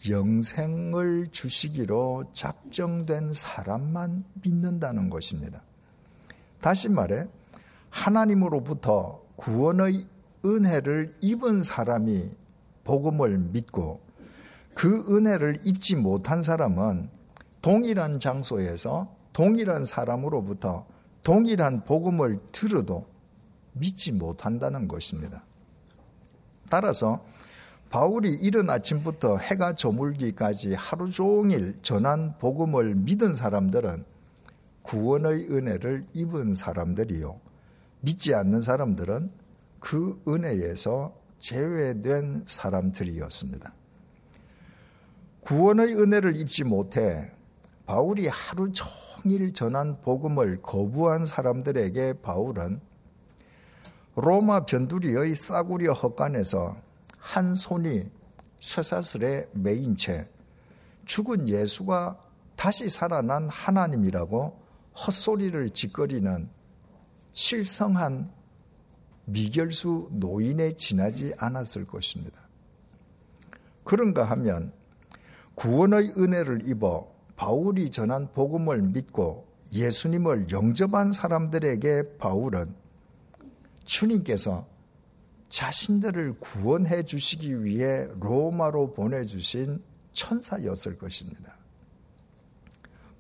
영생을 0.10 1.30
주시기로 1.32 2.26
작정된 2.34 3.32
사람만 3.32 4.22
믿는다는 4.44 5.10
것입니다. 5.10 5.64
다시 6.60 6.90
말해 6.90 7.28
하나님으로부터 7.90 9.22
구원의 9.38 10.06
은혜를 10.46 11.16
입은 11.22 11.64
사람이 11.64 12.32
복음을 12.84 13.38
믿고 13.38 14.02
그 14.74 15.06
은혜를 15.10 15.60
입지 15.64 15.96
못한 15.96 16.44
사람은 16.44 17.08
동일한 17.62 18.20
장소에서 18.20 19.16
동일한 19.32 19.86
사람으로부터 19.86 20.86
동일한 21.24 21.86
복음을 21.86 22.42
들어도 22.52 23.13
믿지 23.74 24.12
못한다는 24.12 24.88
것입니다. 24.88 25.44
따라서 26.70 27.24
바울이 27.90 28.34
이른 28.34 28.70
아침부터 28.70 29.38
해가 29.38 29.76
저물기까지 29.76 30.74
하루 30.74 31.12
종일 31.12 31.78
전한 31.84 32.38
복음을 32.40 32.96
믿은 32.96 33.36
사람들은 33.36 34.06
구원의 34.82 35.48
은혜를 35.52 36.06
입은 36.14 36.56
사람들이요. 36.56 37.40
믿지 38.02 38.34
않는 38.34 38.62
사람들은 38.62 39.32
그 39.80 40.22
은혜에서 40.28 41.14
제외된 41.40 42.44
사람들이었습니다. 42.46 43.74
구원의 45.42 45.96
은혜를 45.96 46.38
입지 46.38 46.64
못해 46.64 47.32
바울이 47.86 48.28
하루 48.28 48.72
종일 48.72 49.54
전한 49.54 50.00
복음을 50.02 50.62
거부한 50.62 51.26
사람들에게 51.26 52.22
바울은 52.22 52.80
로마 54.16 54.66
변두리의 54.66 55.36
싸구려 55.36 55.94
헛간에서 55.94 56.78
한 57.18 57.54
손이 57.54 58.04
쇠사슬에 58.60 59.50
매인 59.54 59.96
채 59.96 60.28
죽은 61.06 61.50
예수가 61.50 62.20
다시 62.56 62.90
살아난 62.90 63.50
하나님이라고 63.50 64.62
헛소리를 64.96 65.72
짓거리는 65.72 66.50
실성한 67.34 68.32
미결수 69.26 70.10
노인에 70.12 70.74
지나지 70.74 71.34
않았을 71.38 71.88
것입니다. 71.88 72.40
그런가 73.84 74.24
하면 74.26 74.72
구원의 75.56 76.14
은혜를 76.18 76.70
입어 76.70 77.12
바울이 77.36 77.90
전한 77.90 78.32
복음을 78.32 78.82
믿고 78.82 79.48
예수님을 79.74 80.52
영접한 80.52 81.12
사람들에게 81.12 82.18
바울은 82.18 82.83
주님께서 83.84 84.68
자신들을 85.50 86.40
구원해 86.40 87.04
주시기 87.04 87.64
위해 87.64 88.08
로마로 88.20 88.94
보내주신 88.94 89.84
천사였을 90.12 90.98
것입니다. 90.98 91.56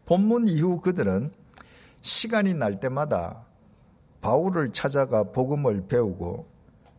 본문 0.05 0.47
이후 0.47 0.81
그들은 0.81 1.31
시간이 2.01 2.53
날 2.55 2.79
때마다 2.79 3.45
바울을 4.21 4.73
찾아가 4.73 5.23
복음을 5.23 5.87
배우고 5.87 6.47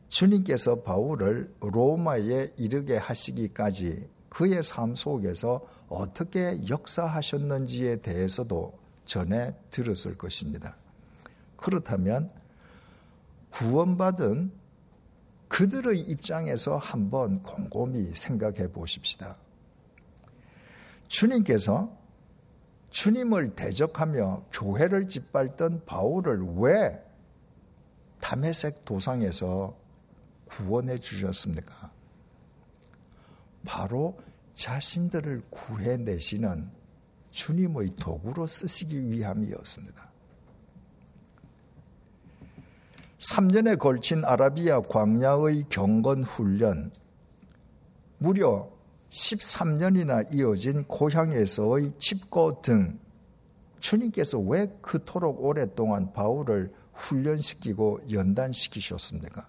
주님께서 0.08 0.82
바울을 0.82 1.52
로마에 1.60 2.52
이르게 2.56 2.96
하시기까지 2.96 4.08
그의 4.28 4.62
삶 4.62 4.94
속에서 4.94 5.66
어떻게 5.88 6.60
역사하셨는지에 6.68 7.96
대해서도 7.96 8.78
전해 9.04 9.54
들었을 9.70 10.16
것입니다. 10.16 10.76
그렇다면 11.56 12.30
구원받은 13.54 14.50
그들의 15.46 16.00
입장에서 16.00 16.76
한번 16.76 17.40
곰곰이 17.44 18.12
생각해 18.12 18.72
보십시다. 18.72 19.36
주님께서 21.06 21.96
주님을 22.90 23.54
대적하며 23.54 24.46
교회를 24.50 25.06
짓밟던 25.06 25.84
바울을 25.84 26.56
왜 26.56 27.00
담에색 28.20 28.84
도상에서 28.84 29.76
구원해 30.46 30.98
주셨습니까? 30.98 31.92
바로 33.64 34.18
자신들을 34.54 35.42
구해내시는 35.50 36.70
주님의 37.30 37.90
도구로 38.00 38.48
쓰시기 38.48 39.10
위함이었습니다. 39.10 40.13
3년에 43.24 43.78
걸친 43.78 44.22
아라비아 44.24 44.82
광야의 44.82 45.66
경건 45.70 46.24
훈련, 46.24 46.92
무려 48.18 48.70
13년이나 49.08 50.32
이어진 50.32 50.84
고향에서의 50.84 51.92
칩고 51.98 52.60
등 52.60 52.98
주님께서 53.80 54.38
왜 54.40 54.66
그토록 54.82 55.42
오랫동안 55.42 56.12
바울을 56.12 56.72
훈련시키고 56.92 58.00
연단시키셨습니까? 58.10 59.48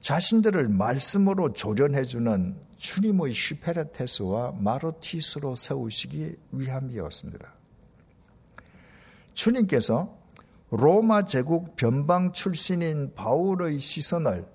자신들을 0.00 0.68
말씀으로 0.68 1.52
조련해주는 1.52 2.60
주님의 2.76 3.32
슈페르테스와 3.32 4.52
마르티스로 4.58 5.56
세우시기 5.56 6.36
위함이었습니다. 6.52 7.52
주님께서 9.34 10.17
로마 10.70 11.24
제국 11.24 11.76
변방 11.76 12.32
출신인 12.32 13.14
바울의 13.14 13.78
시선을 13.78 14.46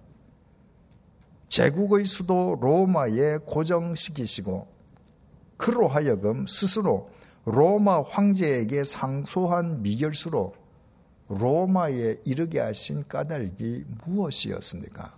제국의 1.50 2.06
수도 2.06 2.56
로마에 2.60 3.38
고정시키시고 3.46 4.68
그로 5.58 5.88
하여금 5.88 6.46
스스로 6.46 7.10
로마 7.46 8.02
황제에게 8.02 8.84
상소한 8.84 9.82
미결수로 9.82 10.54
로마에 11.30 12.18
이르게 12.26 12.60
하신 12.60 13.08
까닭이 13.08 13.84
무엇이었습니까? 14.06 15.18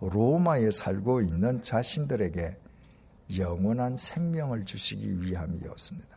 로마에 0.00 0.70
살고 0.70 1.22
있는 1.22 1.62
자신들에게 1.62 2.56
영원한 3.38 3.96
생명을 3.96 4.66
주시기 4.66 5.22
위함이었습니다. 5.22 6.14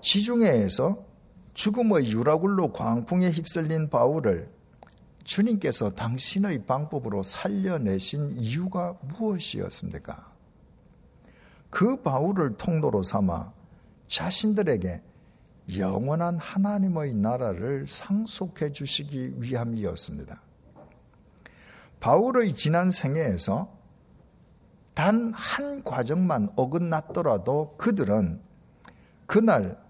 지중해에서 0.00 1.09
죽음의 1.60 2.10
유라굴로 2.10 2.72
광풍에 2.72 3.32
휩쓸린 3.32 3.90
바울을 3.90 4.50
주님께서 5.24 5.90
당신의 5.90 6.64
방법으로 6.64 7.22
살려내신 7.22 8.30
이유가 8.30 8.96
무엇이었습니까? 9.02 10.26
그 11.68 12.00
바울을 12.00 12.56
통로로 12.56 13.02
삼아 13.02 13.52
자신들에게 14.08 15.02
영원한 15.76 16.38
하나님의 16.38 17.14
나라를 17.16 17.86
상속해 17.86 18.72
주시기 18.72 19.34
위함이었습니다. 19.36 20.40
바울의 22.00 22.54
지난 22.54 22.90
생애에서 22.90 23.70
단 24.94 25.34
한 25.34 25.84
과정만 25.84 26.48
어긋났더라도 26.56 27.74
그들은 27.76 28.40
그날 29.26 29.89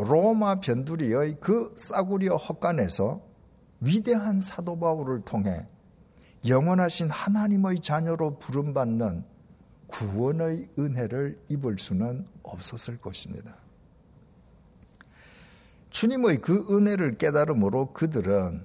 로마 0.00 0.60
변두리의 0.60 1.38
그 1.40 1.74
싸구려 1.76 2.36
헛간에서 2.36 3.20
위대한 3.80 4.40
사도 4.40 4.78
바울을 4.78 5.22
통해 5.22 5.66
영원하신 6.46 7.10
하나님의 7.10 7.80
자녀로 7.80 8.38
부름받는 8.38 9.24
구원의 9.88 10.68
은혜를 10.78 11.40
입을 11.48 11.78
수는 11.78 12.28
없었을 12.44 12.98
것입니다. 12.98 13.56
주님의 15.90 16.42
그 16.42 16.66
은혜를 16.70 17.18
깨달음으로 17.18 17.92
그들은 17.92 18.64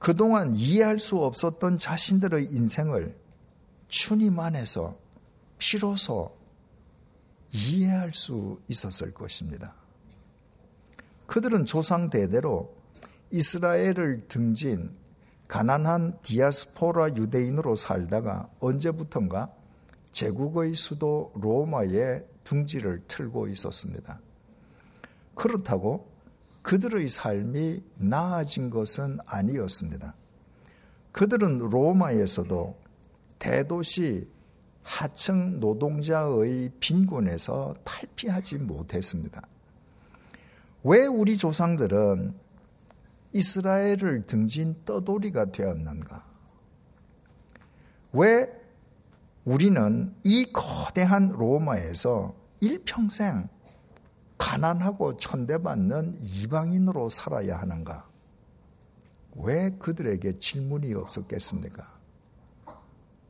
그동안 0.00 0.54
이해할 0.56 0.98
수 0.98 1.18
없었던 1.18 1.78
자신들의 1.78 2.46
인생을 2.46 3.16
주님 3.86 4.40
안에서 4.40 4.98
비로소 5.58 6.36
이해할 7.52 8.12
수 8.12 8.60
있었을 8.66 9.14
것입니다. 9.14 9.75
그들은 11.26 11.64
조상 11.64 12.10
대대로 12.10 12.74
이스라엘을 13.30 14.28
등진 14.28 14.90
가난한 15.48 16.18
디아스포라 16.22 17.16
유대인으로 17.16 17.76
살다가 17.76 18.48
언제부턴가 18.60 19.52
제국의 20.10 20.74
수도 20.74 21.32
로마에 21.34 22.22
둥지를 22.44 23.02
틀고 23.06 23.48
있었습니다. 23.48 24.20
그렇다고 25.34 26.10
그들의 26.62 27.06
삶이 27.06 27.82
나아진 27.96 28.70
것은 28.70 29.18
아니었습니다. 29.26 30.14
그들은 31.12 31.58
로마에서도 31.58 32.76
대도시 33.38 34.28
하층 34.82 35.60
노동자의 35.60 36.70
빈곤에서 36.80 37.74
탈피하지 37.84 38.58
못했습니다. 38.58 39.42
왜 40.88 41.04
우리 41.04 41.36
조상들은 41.36 42.32
이스라엘을 43.32 44.24
등진 44.24 44.84
떠돌이가 44.84 45.46
되었는가? 45.46 46.24
왜 48.12 48.48
우리는 49.44 50.14
이 50.22 50.52
거대한 50.52 51.30
로마에서 51.30 52.36
일평생 52.60 53.48
가난하고 54.38 55.16
천대받는 55.16 56.18
이방인으로 56.20 57.08
살아야 57.08 57.58
하는가? 57.58 58.08
왜 59.38 59.70
그들에게 59.70 60.38
질문이 60.38 60.94
없었겠습니까? 60.94 61.98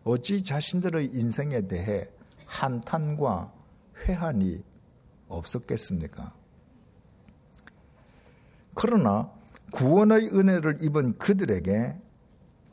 어찌 0.05 0.43
자신들의 0.43 1.07
인생에 1.07 1.63
대해 1.63 2.07
한탄과 2.45 3.51
회한이 4.07 4.63
없었겠습니까? 5.29 6.46
그러나 8.77 9.33
구원의 9.73 10.29
은혜를 10.29 10.77
입은 10.83 11.17
그들에게 11.19 11.97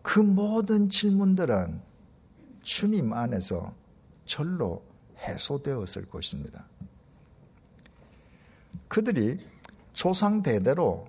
그 0.01 0.19
모든 0.19 0.89
질문들은 0.89 1.81
주님 2.61 3.13
안에서 3.13 3.73
절로 4.25 4.83
해소되었을 5.17 6.05
것입니다. 6.09 6.67
그들이 8.89 9.39
조상 9.93 10.43
대대로 10.43 11.07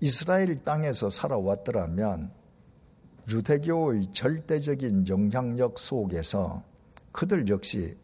이스라엘 0.00 0.62
땅에서 0.62 1.08
살아왔더라면 1.08 2.30
유대교의 3.30 4.12
절대적인 4.12 5.08
영향력 5.08 5.78
속에서 5.78 6.62
그들 7.10 7.48
역시 7.48 7.96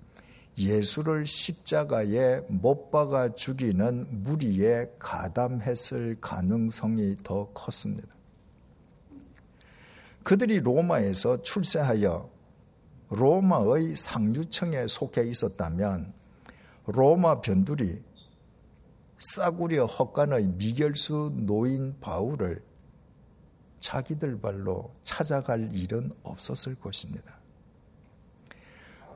예수를 0.56 1.26
십자가에 1.26 2.40
못 2.48 2.90
박아 2.90 3.34
죽이는 3.34 4.22
무리에 4.22 4.86
가담했을 4.98 6.16
가능성이 6.20 7.16
더 7.22 7.48
컸습니다. 7.52 8.08
그들이 10.22 10.60
로마에서 10.60 11.42
출세하여 11.42 12.30
로마의 13.10 13.94
상류층에 13.94 14.86
속해 14.86 15.24
있었다면 15.24 16.12
로마 16.86 17.40
변두리 17.40 18.02
싸구려 19.18 19.86
헛간의 19.86 20.46
미결수 20.56 21.32
노인 21.36 21.98
바울을 22.00 22.62
자기들 23.80 24.40
발로 24.40 24.94
찾아갈 25.02 25.70
일은 25.72 26.10
없었을 26.22 26.74
것입니다. 26.74 27.43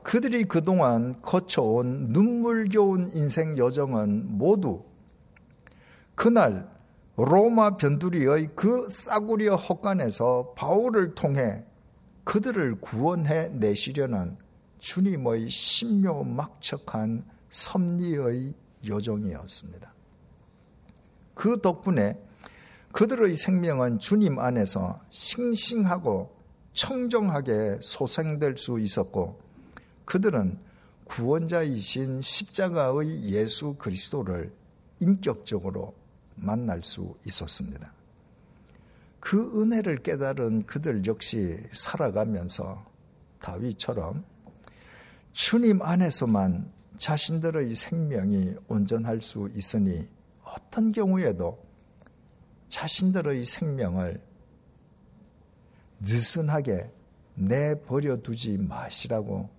그들이 0.03 0.45
그동안 0.45 1.21
거쳐온 1.21 2.09
눈물겨운 2.09 3.11
인생 3.13 3.57
여정은 3.57 4.37
모두 4.37 4.83
그날 6.15 6.69
로마 7.15 7.77
변두리의 7.77 8.51
그 8.55 8.87
싸구려 8.89 9.55
헛간에서 9.55 10.53
바울을 10.55 11.15
통해 11.15 11.63
그들을 12.23 12.79
구원해 12.79 13.49
내시려는 13.49 14.37
주님의 14.79 15.49
신묘막측한 15.49 17.25
섭리의 17.49 18.53
여정이었습니다. 18.87 19.93
그 21.33 21.59
덕분에 21.61 22.21
그들의 22.91 23.35
생명은 23.35 23.99
주님 23.99 24.39
안에서 24.39 24.99
싱싱하고 25.09 26.35
청정하게 26.73 27.79
소생될 27.81 28.57
수 28.57 28.79
있었고 28.79 29.48
그들은 30.09 30.57
구원자이신 31.05 32.21
십자가의 32.21 33.25
예수 33.25 33.75
그리스도를 33.75 34.51
인격적으로 34.99 35.93
만날 36.35 36.83
수 36.83 37.15
있었습니다. 37.27 37.93
그 39.19 39.61
은혜를 39.61 39.97
깨달은 39.97 40.65
그들 40.65 41.05
역시 41.05 41.59
살아가면서 41.71 42.83
다윗처럼 43.39 44.23
주님 45.31 45.79
안에서만 45.83 46.71
자신들의 46.97 47.75
생명이 47.75 48.55
온전할 48.67 49.21
수 49.21 49.47
있으니 49.55 50.07
어떤 50.43 50.91
경우에도 50.91 51.63
자신들의 52.67 53.45
생명을 53.45 54.19
느슨하게 55.99 56.91
내버려 57.35 58.17
두지 58.23 58.57
마시라고 58.57 59.58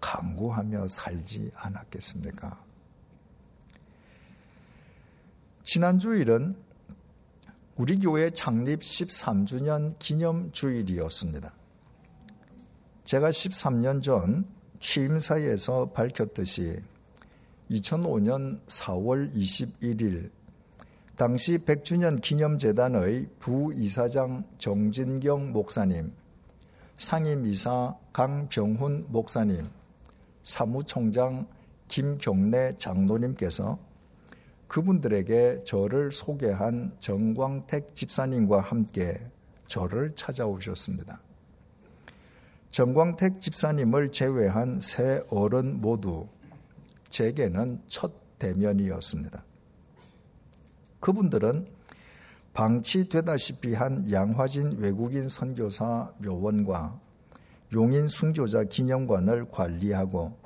강구하며 0.00 0.88
살지 0.88 1.52
않았겠습니까? 1.54 2.58
지난 5.62 5.98
주일은 5.98 6.56
우리 7.76 7.98
교회 7.98 8.30
창립 8.30 8.80
13주년 8.80 9.98
기념 9.98 10.50
주일이었습니다. 10.52 11.52
제가 13.04 13.30
13년 13.30 14.02
전 14.02 14.44
취임사에서 14.80 15.90
밝혔듯이 15.92 16.80
2005년 17.70 18.60
4월 18.66 19.32
21일 19.34 20.30
당시 21.16 21.58
100주년 21.58 22.20
기념재단의 22.20 23.28
부이사장 23.40 24.44
정진경 24.56 25.52
목사님, 25.52 26.12
상임이사 26.96 27.94
강병훈 28.12 29.06
목사님, 29.08 29.68
사무총장 30.42 31.46
김경래 31.88 32.76
장로님께서 32.78 33.78
그분들에게 34.68 35.64
저를 35.64 36.12
소개한 36.12 36.92
정광택 37.00 37.94
집사님과 37.94 38.60
함께 38.60 39.20
저를 39.66 40.14
찾아오셨습니다. 40.14 41.20
정광택 42.70 43.40
집사님을 43.40 44.12
제외한 44.12 44.78
세 44.80 45.24
어른 45.28 45.80
모두 45.80 46.28
제게는 47.08 47.82
첫 47.88 48.12
대면이었습니다. 48.38 49.44
그분들은 51.00 51.66
방치되다시피 52.52 53.74
한 53.74 54.10
양화진 54.10 54.78
외국인 54.78 55.28
선교사 55.28 56.12
묘원과 56.18 57.00
용인 57.72 58.08
순교자 58.08 58.64
기념관을 58.64 59.48
관리하고 59.48 60.36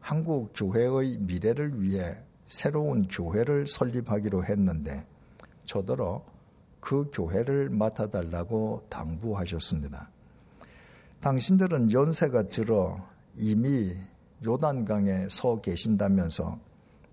한국 0.00 0.52
교회의 0.54 1.18
미래를 1.18 1.82
위해 1.82 2.16
새로운 2.46 3.08
교회를 3.08 3.66
설립하기로 3.66 4.44
했는데 4.44 5.04
저더러 5.64 6.24
그 6.78 7.10
교회를 7.12 7.70
맡아달라고 7.70 8.86
당부하셨습니다. 8.88 10.08
당신들은 11.20 11.90
연세가 11.90 12.44
들어 12.44 13.04
이미 13.34 13.96
요단강에 14.44 15.26
서 15.28 15.60
계신다면서 15.60 16.60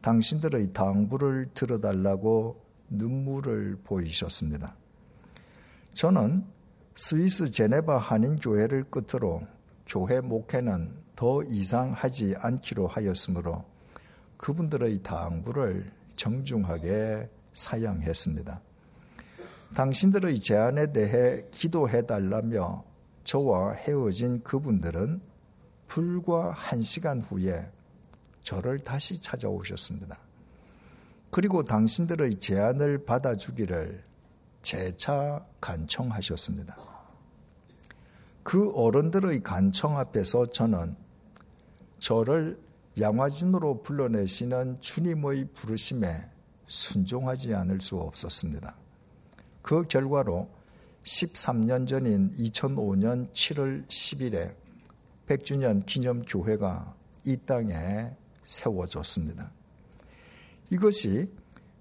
당신들의 0.01 0.73
당부를 0.73 1.49
들어달라고 1.55 2.61
눈물을 2.89 3.79
보이셨습니다. 3.83 4.75
저는 5.93 6.45
스위스 6.95 7.49
제네바 7.49 7.97
한인교회를 7.97 8.83
끝으로 8.83 9.41
교회 9.87 10.21
목회는 10.21 10.95
더 11.15 11.41
이상 11.43 11.91
하지 11.91 12.35
않기로 12.37 12.85
하였으므로 12.85 13.65
그분들의 14.37 15.01
당부를 15.01 15.91
정중하게 16.15 17.29
사양했습니다. 17.53 18.61
당신들의 19.75 20.39
제안에 20.39 20.91
대해 20.91 21.43
기도해 21.49 22.05
달라며 22.05 22.83
저와 23.23 23.71
헤어진 23.73 24.43
그분들은 24.43 25.21
불과 25.87 26.51
한 26.51 26.83
시간 26.83 27.21
후에 27.21 27.71
저를 28.41 28.77
다시 28.79 29.19
찾아오셨습니다. 29.19 30.19
그리고 31.31 31.63
당신들의 31.63 32.35
제안을 32.35 33.05
받아주기를 33.05 34.03
재차 34.63 35.45
간청하셨습니다. 35.61 36.75
그 38.41 38.71
어른들의 38.71 39.43
간청 39.43 39.97
앞에서 39.99 40.47
저는 40.47 40.95
저를 41.99 42.59
양화진으로 42.99 43.83
불러내시는 43.83 44.81
주님의 44.81 45.49
부르심에 45.53 46.29
순종하지 46.65 47.53
않을 47.53 47.81
수 47.81 47.97
없었습니다. 47.97 48.75
그 49.61 49.83
결과로 49.83 50.49
13년 51.03 51.87
전인 51.87 52.35
2005년 52.37 53.31
7월 53.31 53.87
10일에 53.87 54.55
100주년 55.27 55.85
기념교회가 55.85 56.95
이 57.25 57.37
땅에 57.45 58.11
세워졌습니다. 58.43 59.51
이것이 60.69 61.29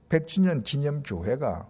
100주년 0.09 0.63
기념교회가 0.63 1.69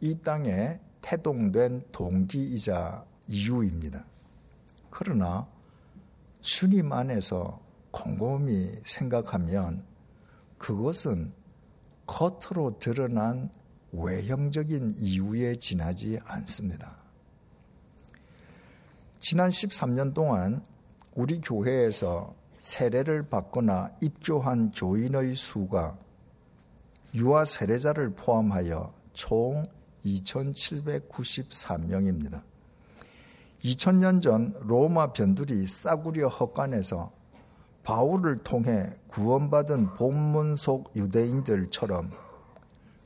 이 0.00 0.18
땅에 0.22 0.78
태동된 1.00 1.84
동기이자 1.92 3.04
이유입니다. 3.28 4.04
그러나 4.90 5.46
주님 6.40 6.92
안에서 6.92 7.60
곰곰이 7.90 8.72
생각하면 8.84 9.84
그것은 10.58 11.32
겉으로 12.06 12.78
드러난 12.78 13.50
외형적인 13.92 14.96
이유에 14.98 15.56
지나지 15.56 16.18
않습니다. 16.24 16.96
지난 19.18 19.48
13년 19.48 20.12
동안 20.12 20.62
우리 21.14 21.40
교회에서 21.40 22.34
세례를 22.56 23.28
받거나 23.28 23.90
입교한 24.00 24.70
교인의 24.72 25.34
수가 25.34 25.96
유아 27.14 27.44
세례자를 27.44 28.10
포함하여 28.10 28.92
총 29.14 29.66
2,794명입니다. 30.06 32.42
2000년 33.64 34.22
전 34.22 34.54
로마 34.60 35.12
변두리 35.12 35.66
싸구려 35.66 36.28
헛간에서 36.28 37.10
바울을 37.82 38.38
통해 38.38 38.92
구원받은 39.08 39.94
본문 39.94 40.54
속 40.56 40.92
유대인들처럼 40.94 42.10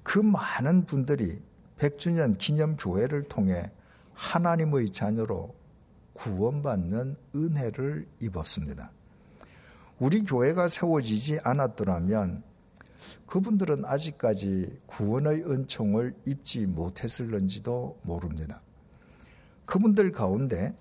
그 0.03 0.19
많은 0.19 0.87
분들이 0.87 1.41
100주년 1.79 2.37
기념교회를 2.37 3.23
통해 3.25 3.71
하나님의 4.15 4.91
자녀로 4.91 5.55
구원받는 6.13 7.17
은혜를 7.35 8.07
입었습니다. 8.21 8.91
우리 9.99 10.25
교회가 10.25 10.69
세워지지 10.69 11.41
않았더라면 11.45 12.43
그분들은 13.27 13.85
아직까지 13.85 14.81
구원의 14.87 15.45
은총을 15.51 16.15
입지 16.27 16.67
못했을런지도 16.67 18.01
모릅니다. 18.03 18.61
그분들 19.67 20.13
가운데 20.13 20.75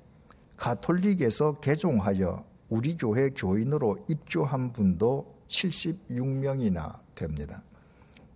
가톨릭에서 0.58 1.60
개종하여 1.60 2.46
우리 2.70 2.98
교회 2.98 3.30
교인으로 3.30 4.06
입교한 4.08 4.74
분도 4.74 5.36
76명이나 5.48 7.00
됩니다. 7.16 7.64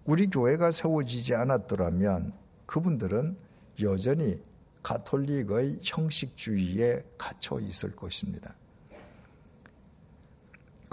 우리 0.06 0.28
교회가 0.28 0.72
세워지지 0.72 1.36
않았더라면 1.36 2.34
그분들은 2.66 3.38
여전히 3.82 4.40
가톨릭의 4.82 5.80
형식주의에 5.82 7.04
갇혀 7.18 7.60
있을 7.60 7.96
것입니다. 7.96 8.56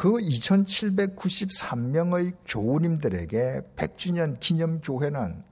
그 0.01 0.13
2793명의 0.13 2.35
교우님들에게 2.47 3.61
100주년 3.77 4.41
기념 4.41 4.81
교회는 4.81 5.43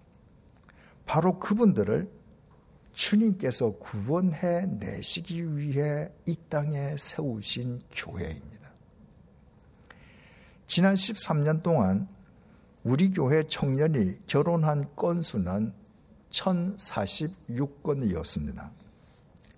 바로 1.05 1.39
그분들을 1.39 2.11
주님께서 2.95 3.73
구원해 3.73 4.65
내시기 4.65 5.55
위해 5.55 6.11
이 6.25 6.35
땅에 6.49 6.97
세우신 6.97 7.83
교회입니다. 7.91 8.71
지난 10.67 10.95
13년 10.95 11.63
동안 11.63 12.09
우리 12.85 13.11
교회 13.11 13.43
청년이 13.43 14.21
결혼한 14.27 14.97
건수는 14.97 15.75
1046건이었습니다. 16.31 18.71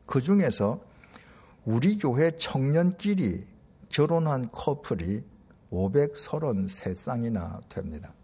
그 0.07 0.21
중에서 0.21 0.81
우리 1.65 1.97
교회 1.97 2.33
청년끼리 2.33 3.50
결혼한 3.91 4.49
커플이 4.51 5.23
533쌍이나 5.71 7.61
됩니다. 7.69 8.15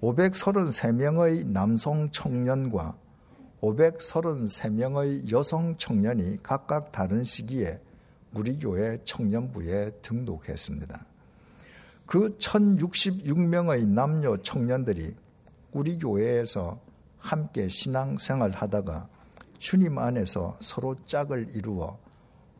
533명의 0.00 1.46
남성 1.46 2.10
청년과 2.10 2.96
533명의 3.60 5.30
여성 5.30 5.76
청년이 5.76 6.42
각각 6.42 6.90
다른 6.92 7.22
시기에 7.22 7.78
우리 8.32 8.58
교회 8.58 8.98
청년부에 9.04 9.90
등록했습니다. 10.02 11.04
그 12.06 12.36
1066명의 12.38 13.86
남녀 13.86 14.36
청년들이 14.36 15.14
우리 15.72 15.98
교회에서 15.98 16.80
함께 17.18 17.68
신앙생활 17.68 18.52
하다가 18.52 19.08
주님 19.58 19.98
안에서 19.98 20.56
서로 20.60 20.96
짝을 21.04 21.50
이루어 21.54 21.98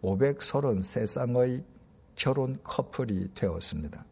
533쌍의 0.02 1.69
결혼 2.20 2.58
커플이 2.62 3.30
되었습니다. 3.34 4.04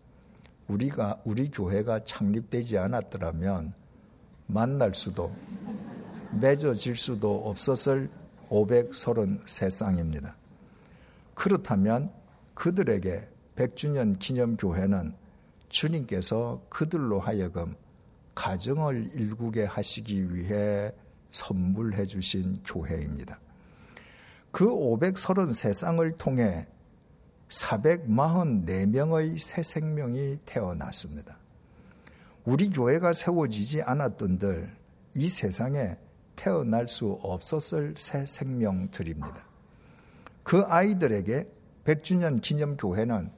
우리가 0.66 1.20
우리 1.26 1.50
교회가 1.50 2.04
창립되지 2.04 2.78
않았더라면 2.78 3.74
만날 4.46 4.94
수도 4.94 5.30
맺어질 6.40 6.96
수도 6.96 7.46
없었을 7.46 8.08
533쌍입니다. 8.48 10.32
그렇다면 11.34 12.08
그들에게 12.54 13.28
100주년 13.56 14.18
기념 14.18 14.56
교회는 14.56 15.14
주님께서 15.68 16.62
그들로 16.70 17.20
하여금 17.20 17.76
가정을 18.34 19.10
일구게 19.16 19.64
하시기 19.64 20.34
위해 20.34 20.94
선물해 21.28 22.06
주신 22.06 22.62
교회입니다. 22.64 23.38
그 24.50 24.64
533쌍을 24.64 26.16
통해 26.16 26.66
444명의 27.48 29.38
새 29.38 29.62
생명이 29.62 30.38
태어났습니다. 30.44 31.38
우리 32.44 32.70
교회가 32.70 33.12
세워지지 33.12 33.82
않았던들 33.82 34.74
이 35.14 35.28
세상에 35.28 35.96
태어날 36.36 36.88
수 36.88 37.18
없었을 37.22 37.94
새 37.96 38.24
생명들입니다. 38.24 39.46
그 40.42 40.62
아이들에게 40.62 41.46
100주년 41.84 42.40
기념교회는 42.40 43.30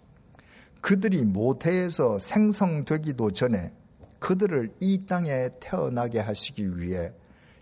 그들이 0.80 1.24
모태에서 1.24 2.18
생성되기도 2.18 3.30
전에 3.32 3.72
그들을 4.18 4.74
이 4.80 5.06
땅에 5.06 5.48
태어나게 5.60 6.20
하시기 6.20 6.78
위해 6.78 7.12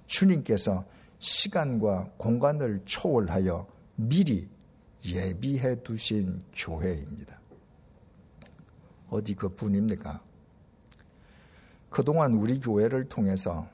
주님께서 0.06 0.84
시간과 1.18 2.10
공간을 2.16 2.82
초월하여 2.84 3.66
미리 3.96 4.48
예비해 5.04 5.82
두신 5.82 6.42
교회입니다. 6.54 7.38
어디 9.10 9.34
그뿐입니까? 9.34 10.20
그동안 11.90 12.34
우리 12.34 12.60
교회를 12.60 13.08
통해서 13.08 13.68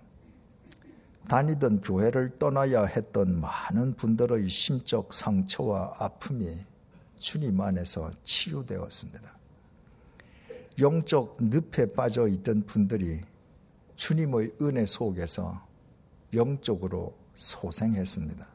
다니던 1.28 1.80
교회를 1.80 2.38
떠나야 2.38 2.84
했던 2.84 3.40
많은 3.40 3.94
분들의 3.94 4.48
심적 4.48 5.12
상처와 5.12 5.94
아픔이 5.98 6.58
주님 7.18 7.60
안에서 7.60 8.12
치유되었습니다. 8.22 9.34
영적 10.78 11.38
늪에 11.40 11.86
빠져 11.94 12.28
있던 12.28 12.66
분들이 12.66 13.22
주님의 13.96 14.56
은혜 14.60 14.84
속에서 14.86 15.64
영적으로 16.34 17.16
소생했습니다. 17.34 18.53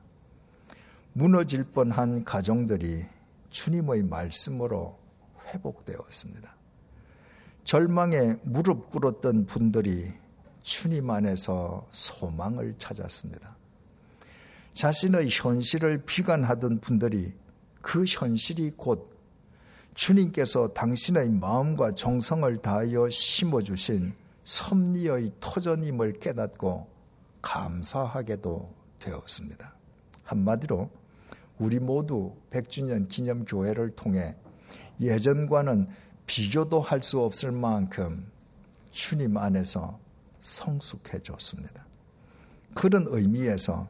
무너질 1.13 1.63
뻔한 1.63 2.24
가정들이 2.24 3.06
주님의 3.50 4.04
말씀으로 4.04 4.98
회복되었습니다. 5.48 6.56
절망에 7.63 8.38
무릎 8.43 8.89
꿇었던 8.91 9.45
분들이 9.45 10.13
주님 10.62 11.10
안에서 11.10 11.88
소망을 11.89 12.76
찾았습니다. 12.78 13.56
자신의 14.74 15.28
현실을 15.30 16.04
비관하던 16.06 16.80
분들이 16.80 17.34
그 17.82 18.06
현실이 18.08 18.74
곧 18.78 19.17
주님께서 19.95 20.69
당신의 20.69 21.30
마음과 21.32 21.95
정성을 21.95 22.62
다하여 22.62 23.10
심어주신 23.10 24.13
섭리의 24.43 25.32
터전임을 25.39 26.13
깨닫고 26.19 26.88
감사하게도 27.41 28.74
되었습니다. 29.00 29.74
한마디로 30.24 30.89
우리 31.60 31.80
모두 31.80 32.36
100주년 32.52 33.08
기념 33.10 33.45
교회를 33.45 33.91
통해 33.95 34.36
예전과는 35.00 35.88
비교도 36.26 36.82
할 36.82 37.02
수 37.04 37.22
없을 37.22 37.52
만큼 37.52 38.32
주님 38.91 39.38
안에서 39.38 40.00
성숙해졌습니다. 40.39 41.86
그런 42.74 43.06
의미에서 43.08 43.88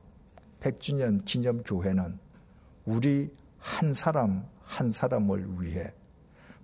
100주년 0.61 1.23
기념 1.25 1.63
교회는 1.63 2.17
우리 2.85 3.31
한 3.57 3.93
사람 3.93 4.47
한 4.63 4.89
사람을 4.89 5.61
위해 5.61 5.93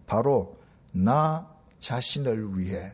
바로 0.07 0.57
나 0.91 1.51
자신을 1.79 2.57
위해 2.57 2.93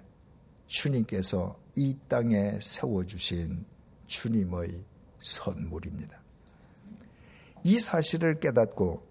주님께서 0.65 1.59
이 1.75 1.97
땅에 2.07 2.57
세워주신 2.59 3.65
주님의 4.07 4.83
선물입니다. 5.19 6.20
이 7.63 7.79
사실을 7.79 8.39
깨닫고 8.39 9.07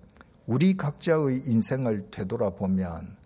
우리 0.47 0.77
각자의 0.77 1.45
인생을 1.47 2.11
되돌아보면 2.11 3.17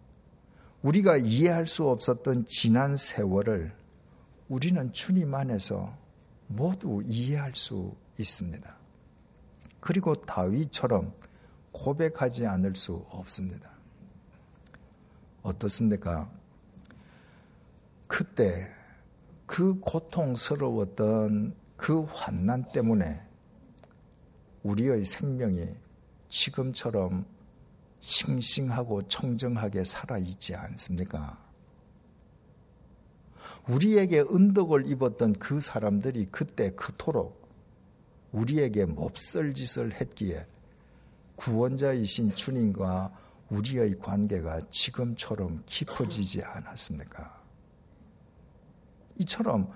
우리가 0.82 1.16
이해할 1.16 1.66
수 1.66 1.88
없었던 1.88 2.44
지난 2.46 2.96
세월을 2.96 3.74
우리는 4.48 4.92
주님 4.92 5.34
안에서 5.34 5.96
모두 6.46 7.02
이해할 7.06 7.54
수 7.54 7.94
있습니다. 8.18 8.76
그리고 9.80 10.14
다윗처럼 10.14 11.12
고백하지 11.72 12.46
않을 12.46 12.76
수 12.76 13.04
없습니다. 13.10 13.70
어떻습니까? 15.42 16.30
그때 18.06 18.68
그 19.46 19.78
고통스러웠던 19.80 21.54
그 21.76 22.02
환난 22.04 22.64
때문에 22.72 23.20
우리의 24.64 25.04
생명이 25.04 25.68
지금처럼 26.28 27.24
싱싱하고 28.00 29.02
청정하게 29.02 29.84
살아있지 29.84 30.54
않습니까? 30.54 31.38
우리에게 33.68 34.20
은덕을 34.20 34.90
입었던 34.90 35.34
그 35.34 35.60
사람들이 35.60 36.28
그때 36.30 36.70
그토록 36.70 37.48
우리에게 38.32 38.84
몹쓸 38.84 39.54
짓을 39.54 39.92
했기에 40.00 40.46
구원자이신 41.36 42.34
주님과 42.34 43.12
우리의 43.50 43.98
관계가 43.98 44.60
지금처럼 44.70 45.62
깊어지지 45.66 46.42
않았습니까? 46.42 47.42
이처럼 49.18 49.70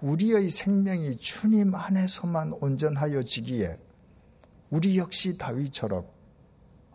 우리의 0.00 0.50
생명이 0.50 1.16
주님 1.16 1.74
안에서만 1.74 2.54
온전하여지기에 2.54 3.89
우리 4.70 4.98
역시 4.98 5.36
다윗처럼 5.36 6.06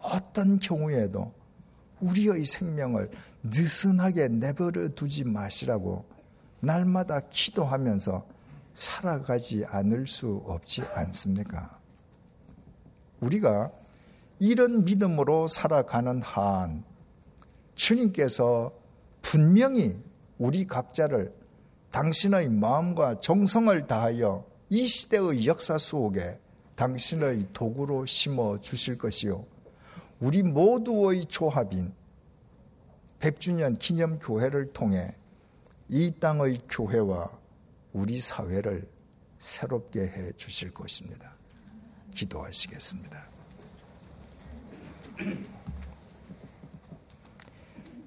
어떤 0.02 0.60
경우에도 0.60 1.34
우리의 2.00 2.46
생명을 2.46 3.12
느슨하게 3.44 4.30
내버려 4.30 4.90
두지 4.90 5.24
마시라고 5.24 6.06
날마다 6.60 7.20
기도하면서 7.30 8.26
살아가지 8.74 9.66
않을 9.66 10.08
수 10.08 10.42
없지 10.46 10.84
않습니까? 10.94 11.80
우리가 13.20 13.72
이런 14.40 14.84
믿음으로 14.84 15.48
살아가는 15.48 16.22
한 16.22 16.84
주님께서 17.76 18.72
분명히 19.22 19.98
우리 20.38 20.68
각자를 20.68 21.34
당신의 21.92 22.50
마음과 22.50 23.22
정성을 23.22 23.88
다하여 23.88 24.46
이 24.70 24.86
시대의 24.86 25.48
역사 25.48 25.78
속에 25.78 26.40
당신의 26.76 27.48
도구로 27.54 28.06
심어 28.06 28.60
주실 28.60 28.98
것이요. 28.98 29.46
우리 30.20 30.44
모두의 30.44 31.26
조합인 31.26 31.94
100주년 33.20 33.78
기념교회를 33.80 34.74
통해 34.74 35.16
이 35.90 36.12
땅의 36.20 36.62
교회와 36.70 37.30
우리 37.94 38.20
사회를 38.20 38.88
새롭게 39.38 40.02
해 40.02 40.32
주실 40.34 40.74
것입니다. 40.74 41.34
기도하시겠습니다. 42.14 43.26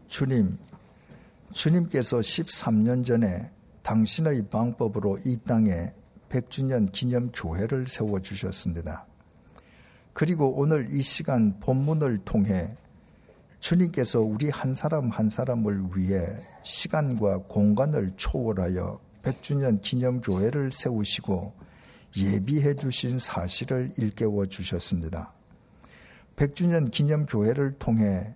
주님, 0.08 0.58
주님께서 1.52 2.18
13년 2.18 3.04
전에 3.04 3.50
당신의 3.82 4.48
방법으로 4.48 5.18
이 5.24 5.38
땅에 5.38 5.92
100주년 6.28 6.90
기념 6.92 7.30
교회를 7.32 7.86
세워 7.86 8.20
주셨습니다. 8.20 9.06
그리고 10.12 10.52
오늘 10.56 10.88
이 10.90 11.00
시간 11.00 11.58
본문을 11.60 12.18
통해 12.24 12.76
주님께서 13.60 14.20
우리 14.20 14.50
한 14.50 14.74
사람 14.74 15.10
한 15.10 15.30
사람을 15.30 15.96
위해 15.96 16.18
시간과 16.62 17.38
공간을 17.48 18.12
초월하여 18.16 19.00
100주년 19.22 19.80
기념 19.82 20.20
교회를 20.20 20.70
세우시고 20.72 21.52
예비해 22.16 22.74
주신 22.74 23.18
사실을 23.18 23.92
일깨워 23.96 24.46
주셨습니다. 24.46 25.32
100주년 26.36 26.90
기념 26.90 27.26
교회를 27.26 27.78
통해 27.78 28.34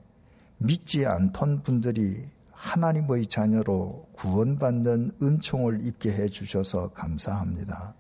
믿지 0.58 1.06
않던 1.06 1.62
분들이 1.62 2.28
하나님의 2.62 3.26
자녀로 3.26 4.06
구원받는 4.12 5.10
은총을 5.20 5.84
입게 5.84 6.12
해 6.12 6.28
주셔서 6.28 6.90
감사합니다. 6.90 7.94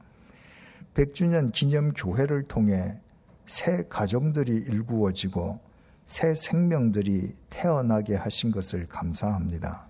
100주년 0.94 1.50
기념 1.50 1.92
교회를 1.92 2.44
통해 2.44 3.00
새 3.44 3.84
가정들이 3.88 4.52
일구어지고 4.52 5.58
새 6.04 6.36
생명들이 6.36 7.34
태어나게 7.50 8.14
하신 8.14 8.52
것을 8.52 8.86
감사합니다. 8.86 9.88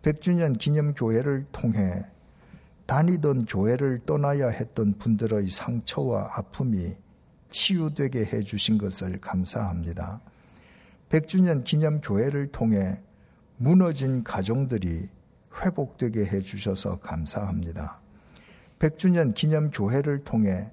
100주년 0.00 0.58
기념 0.58 0.94
교회를 0.94 1.44
통해 1.52 2.02
다니던 2.86 3.44
교회를 3.44 4.00
떠나야 4.06 4.48
했던 4.48 4.96
분들의 4.96 5.50
상처와 5.50 6.30
아픔이 6.32 6.96
치유되게 7.50 8.24
해 8.24 8.42
주신 8.42 8.78
것을 8.78 9.20
감사합니다. 9.20 10.22
100주년 11.10 11.62
기념 11.62 12.00
교회를 12.00 12.52
통해 12.52 12.98
무너진 13.62 14.24
가정들이 14.24 15.08
회복되게 15.54 16.24
해 16.24 16.40
주셔서 16.40 16.98
감사합니다. 16.98 18.00
100주년 18.80 19.34
기념 19.34 19.70
교회를 19.70 20.24
통해 20.24 20.68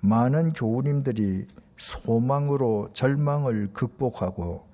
많은 0.00 0.54
교우님들이 0.54 1.46
소망으로 1.76 2.88
절망을 2.94 3.74
극복하고 3.74 4.66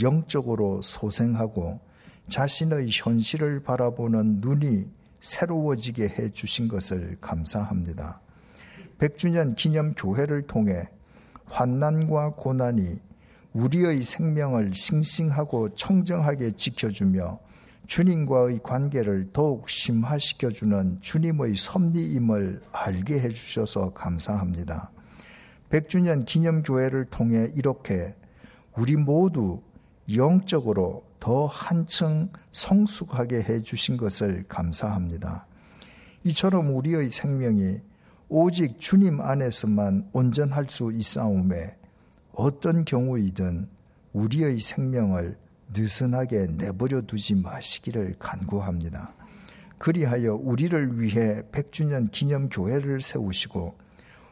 영적으로 0.00 0.80
소생하고 0.80 1.80
자신의 2.28 2.88
현실을 2.90 3.62
바라보는 3.62 4.40
눈이 4.40 4.86
새로워지게 5.20 6.08
해 6.08 6.30
주신 6.30 6.66
것을 6.66 7.18
감사합니다. 7.20 8.22
100주년 8.98 9.54
기념 9.54 9.92
교회를 9.92 10.46
통해 10.46 10.88
환난과 11.44 12.36
고난이 12.36 13.00
우리의 13.52 14.02
생명을 14.02 14.74
싱싱하고 14.74 15.74
청정하게 15.74 16.52
지켜주며 16.52 17.38
주님과의 17.86 18.60
관계를 18.62 19.30
더욱 19.32 19.68
심화시켜주는 19.68 20.98
주님의 21.00 21.56
섭리임을 21.56 22.62
알게 22.72 23.20
해주셔서 23.20 23.92
감사합니다. 23.92 24.90
100주년 25.70 26.24
기념교회를 26.24 27.06
통해 27.06 27.50
이렇게 27.54 28.14
우리 28.76 28.96
모두 28.96 29.60
영적으로 30.14 31.04
더 31.18 31.46
한층 31.46 32.30
성숙하게 32.50 33.42
해주신 33.42 33.96
것을 33.96 34.44
감사합니다. 34.48 35.46
이처럼 36.24 36.74
우리의 36.74 37.10
생명이 37.10 37.80
오직 38.28 38.78
주님 38.78 39.20
안에서만 39.20 40.08
온전할 40.12 40.66
수 40.68 40.90
있사오매 40.92 41.81
어떤 42.32 42.84
경우이든 42.84 43.68
우리의 44.12 44.58
생명을 44.60 45.36
느슨하게 45.74 46.48
내버려 46.56 47.02
두지 47.02 47.34
마시기를 47.36 48.16
간구합니다. 48.18 49.14
그리하여 49.78 50.34
우리를 50.34 51.00
위해 51.00 51.42
100주년 51.50 52.10
기념교회를 52.10 53.00
세우시고 53.00 53.74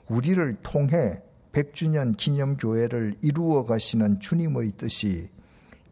우리를 0.09 0.57
통해 0.63 1.23
100주년 1.53 2.17
기념교회를 2.17 3.17
이루어 3.23 3.65
가시는 3.65 4.21
주님의 4.21 4.73
뜻이 4.77 5.29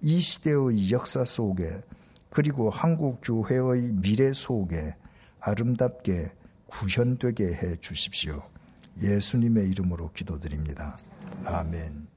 이 0.01 0.21
시대의 0.21 0.93
역사 0.93 1.25
속에 1.25 1.81
그리고 2.31 2.71
한국 2.71 3.21
교회의 3.23 3.93
미래 3.95 4.33
속에 4.33 4.95
아름답게 5.41 6.31
구현되게 6.67 7.45
해 7.45 7.77
주십시오. 7.81 8.43
예수님의 9.01 9.69
이름으로 9.71 10.13
기도드립니다. 10.13 10.97
아멘. 11.45 12.08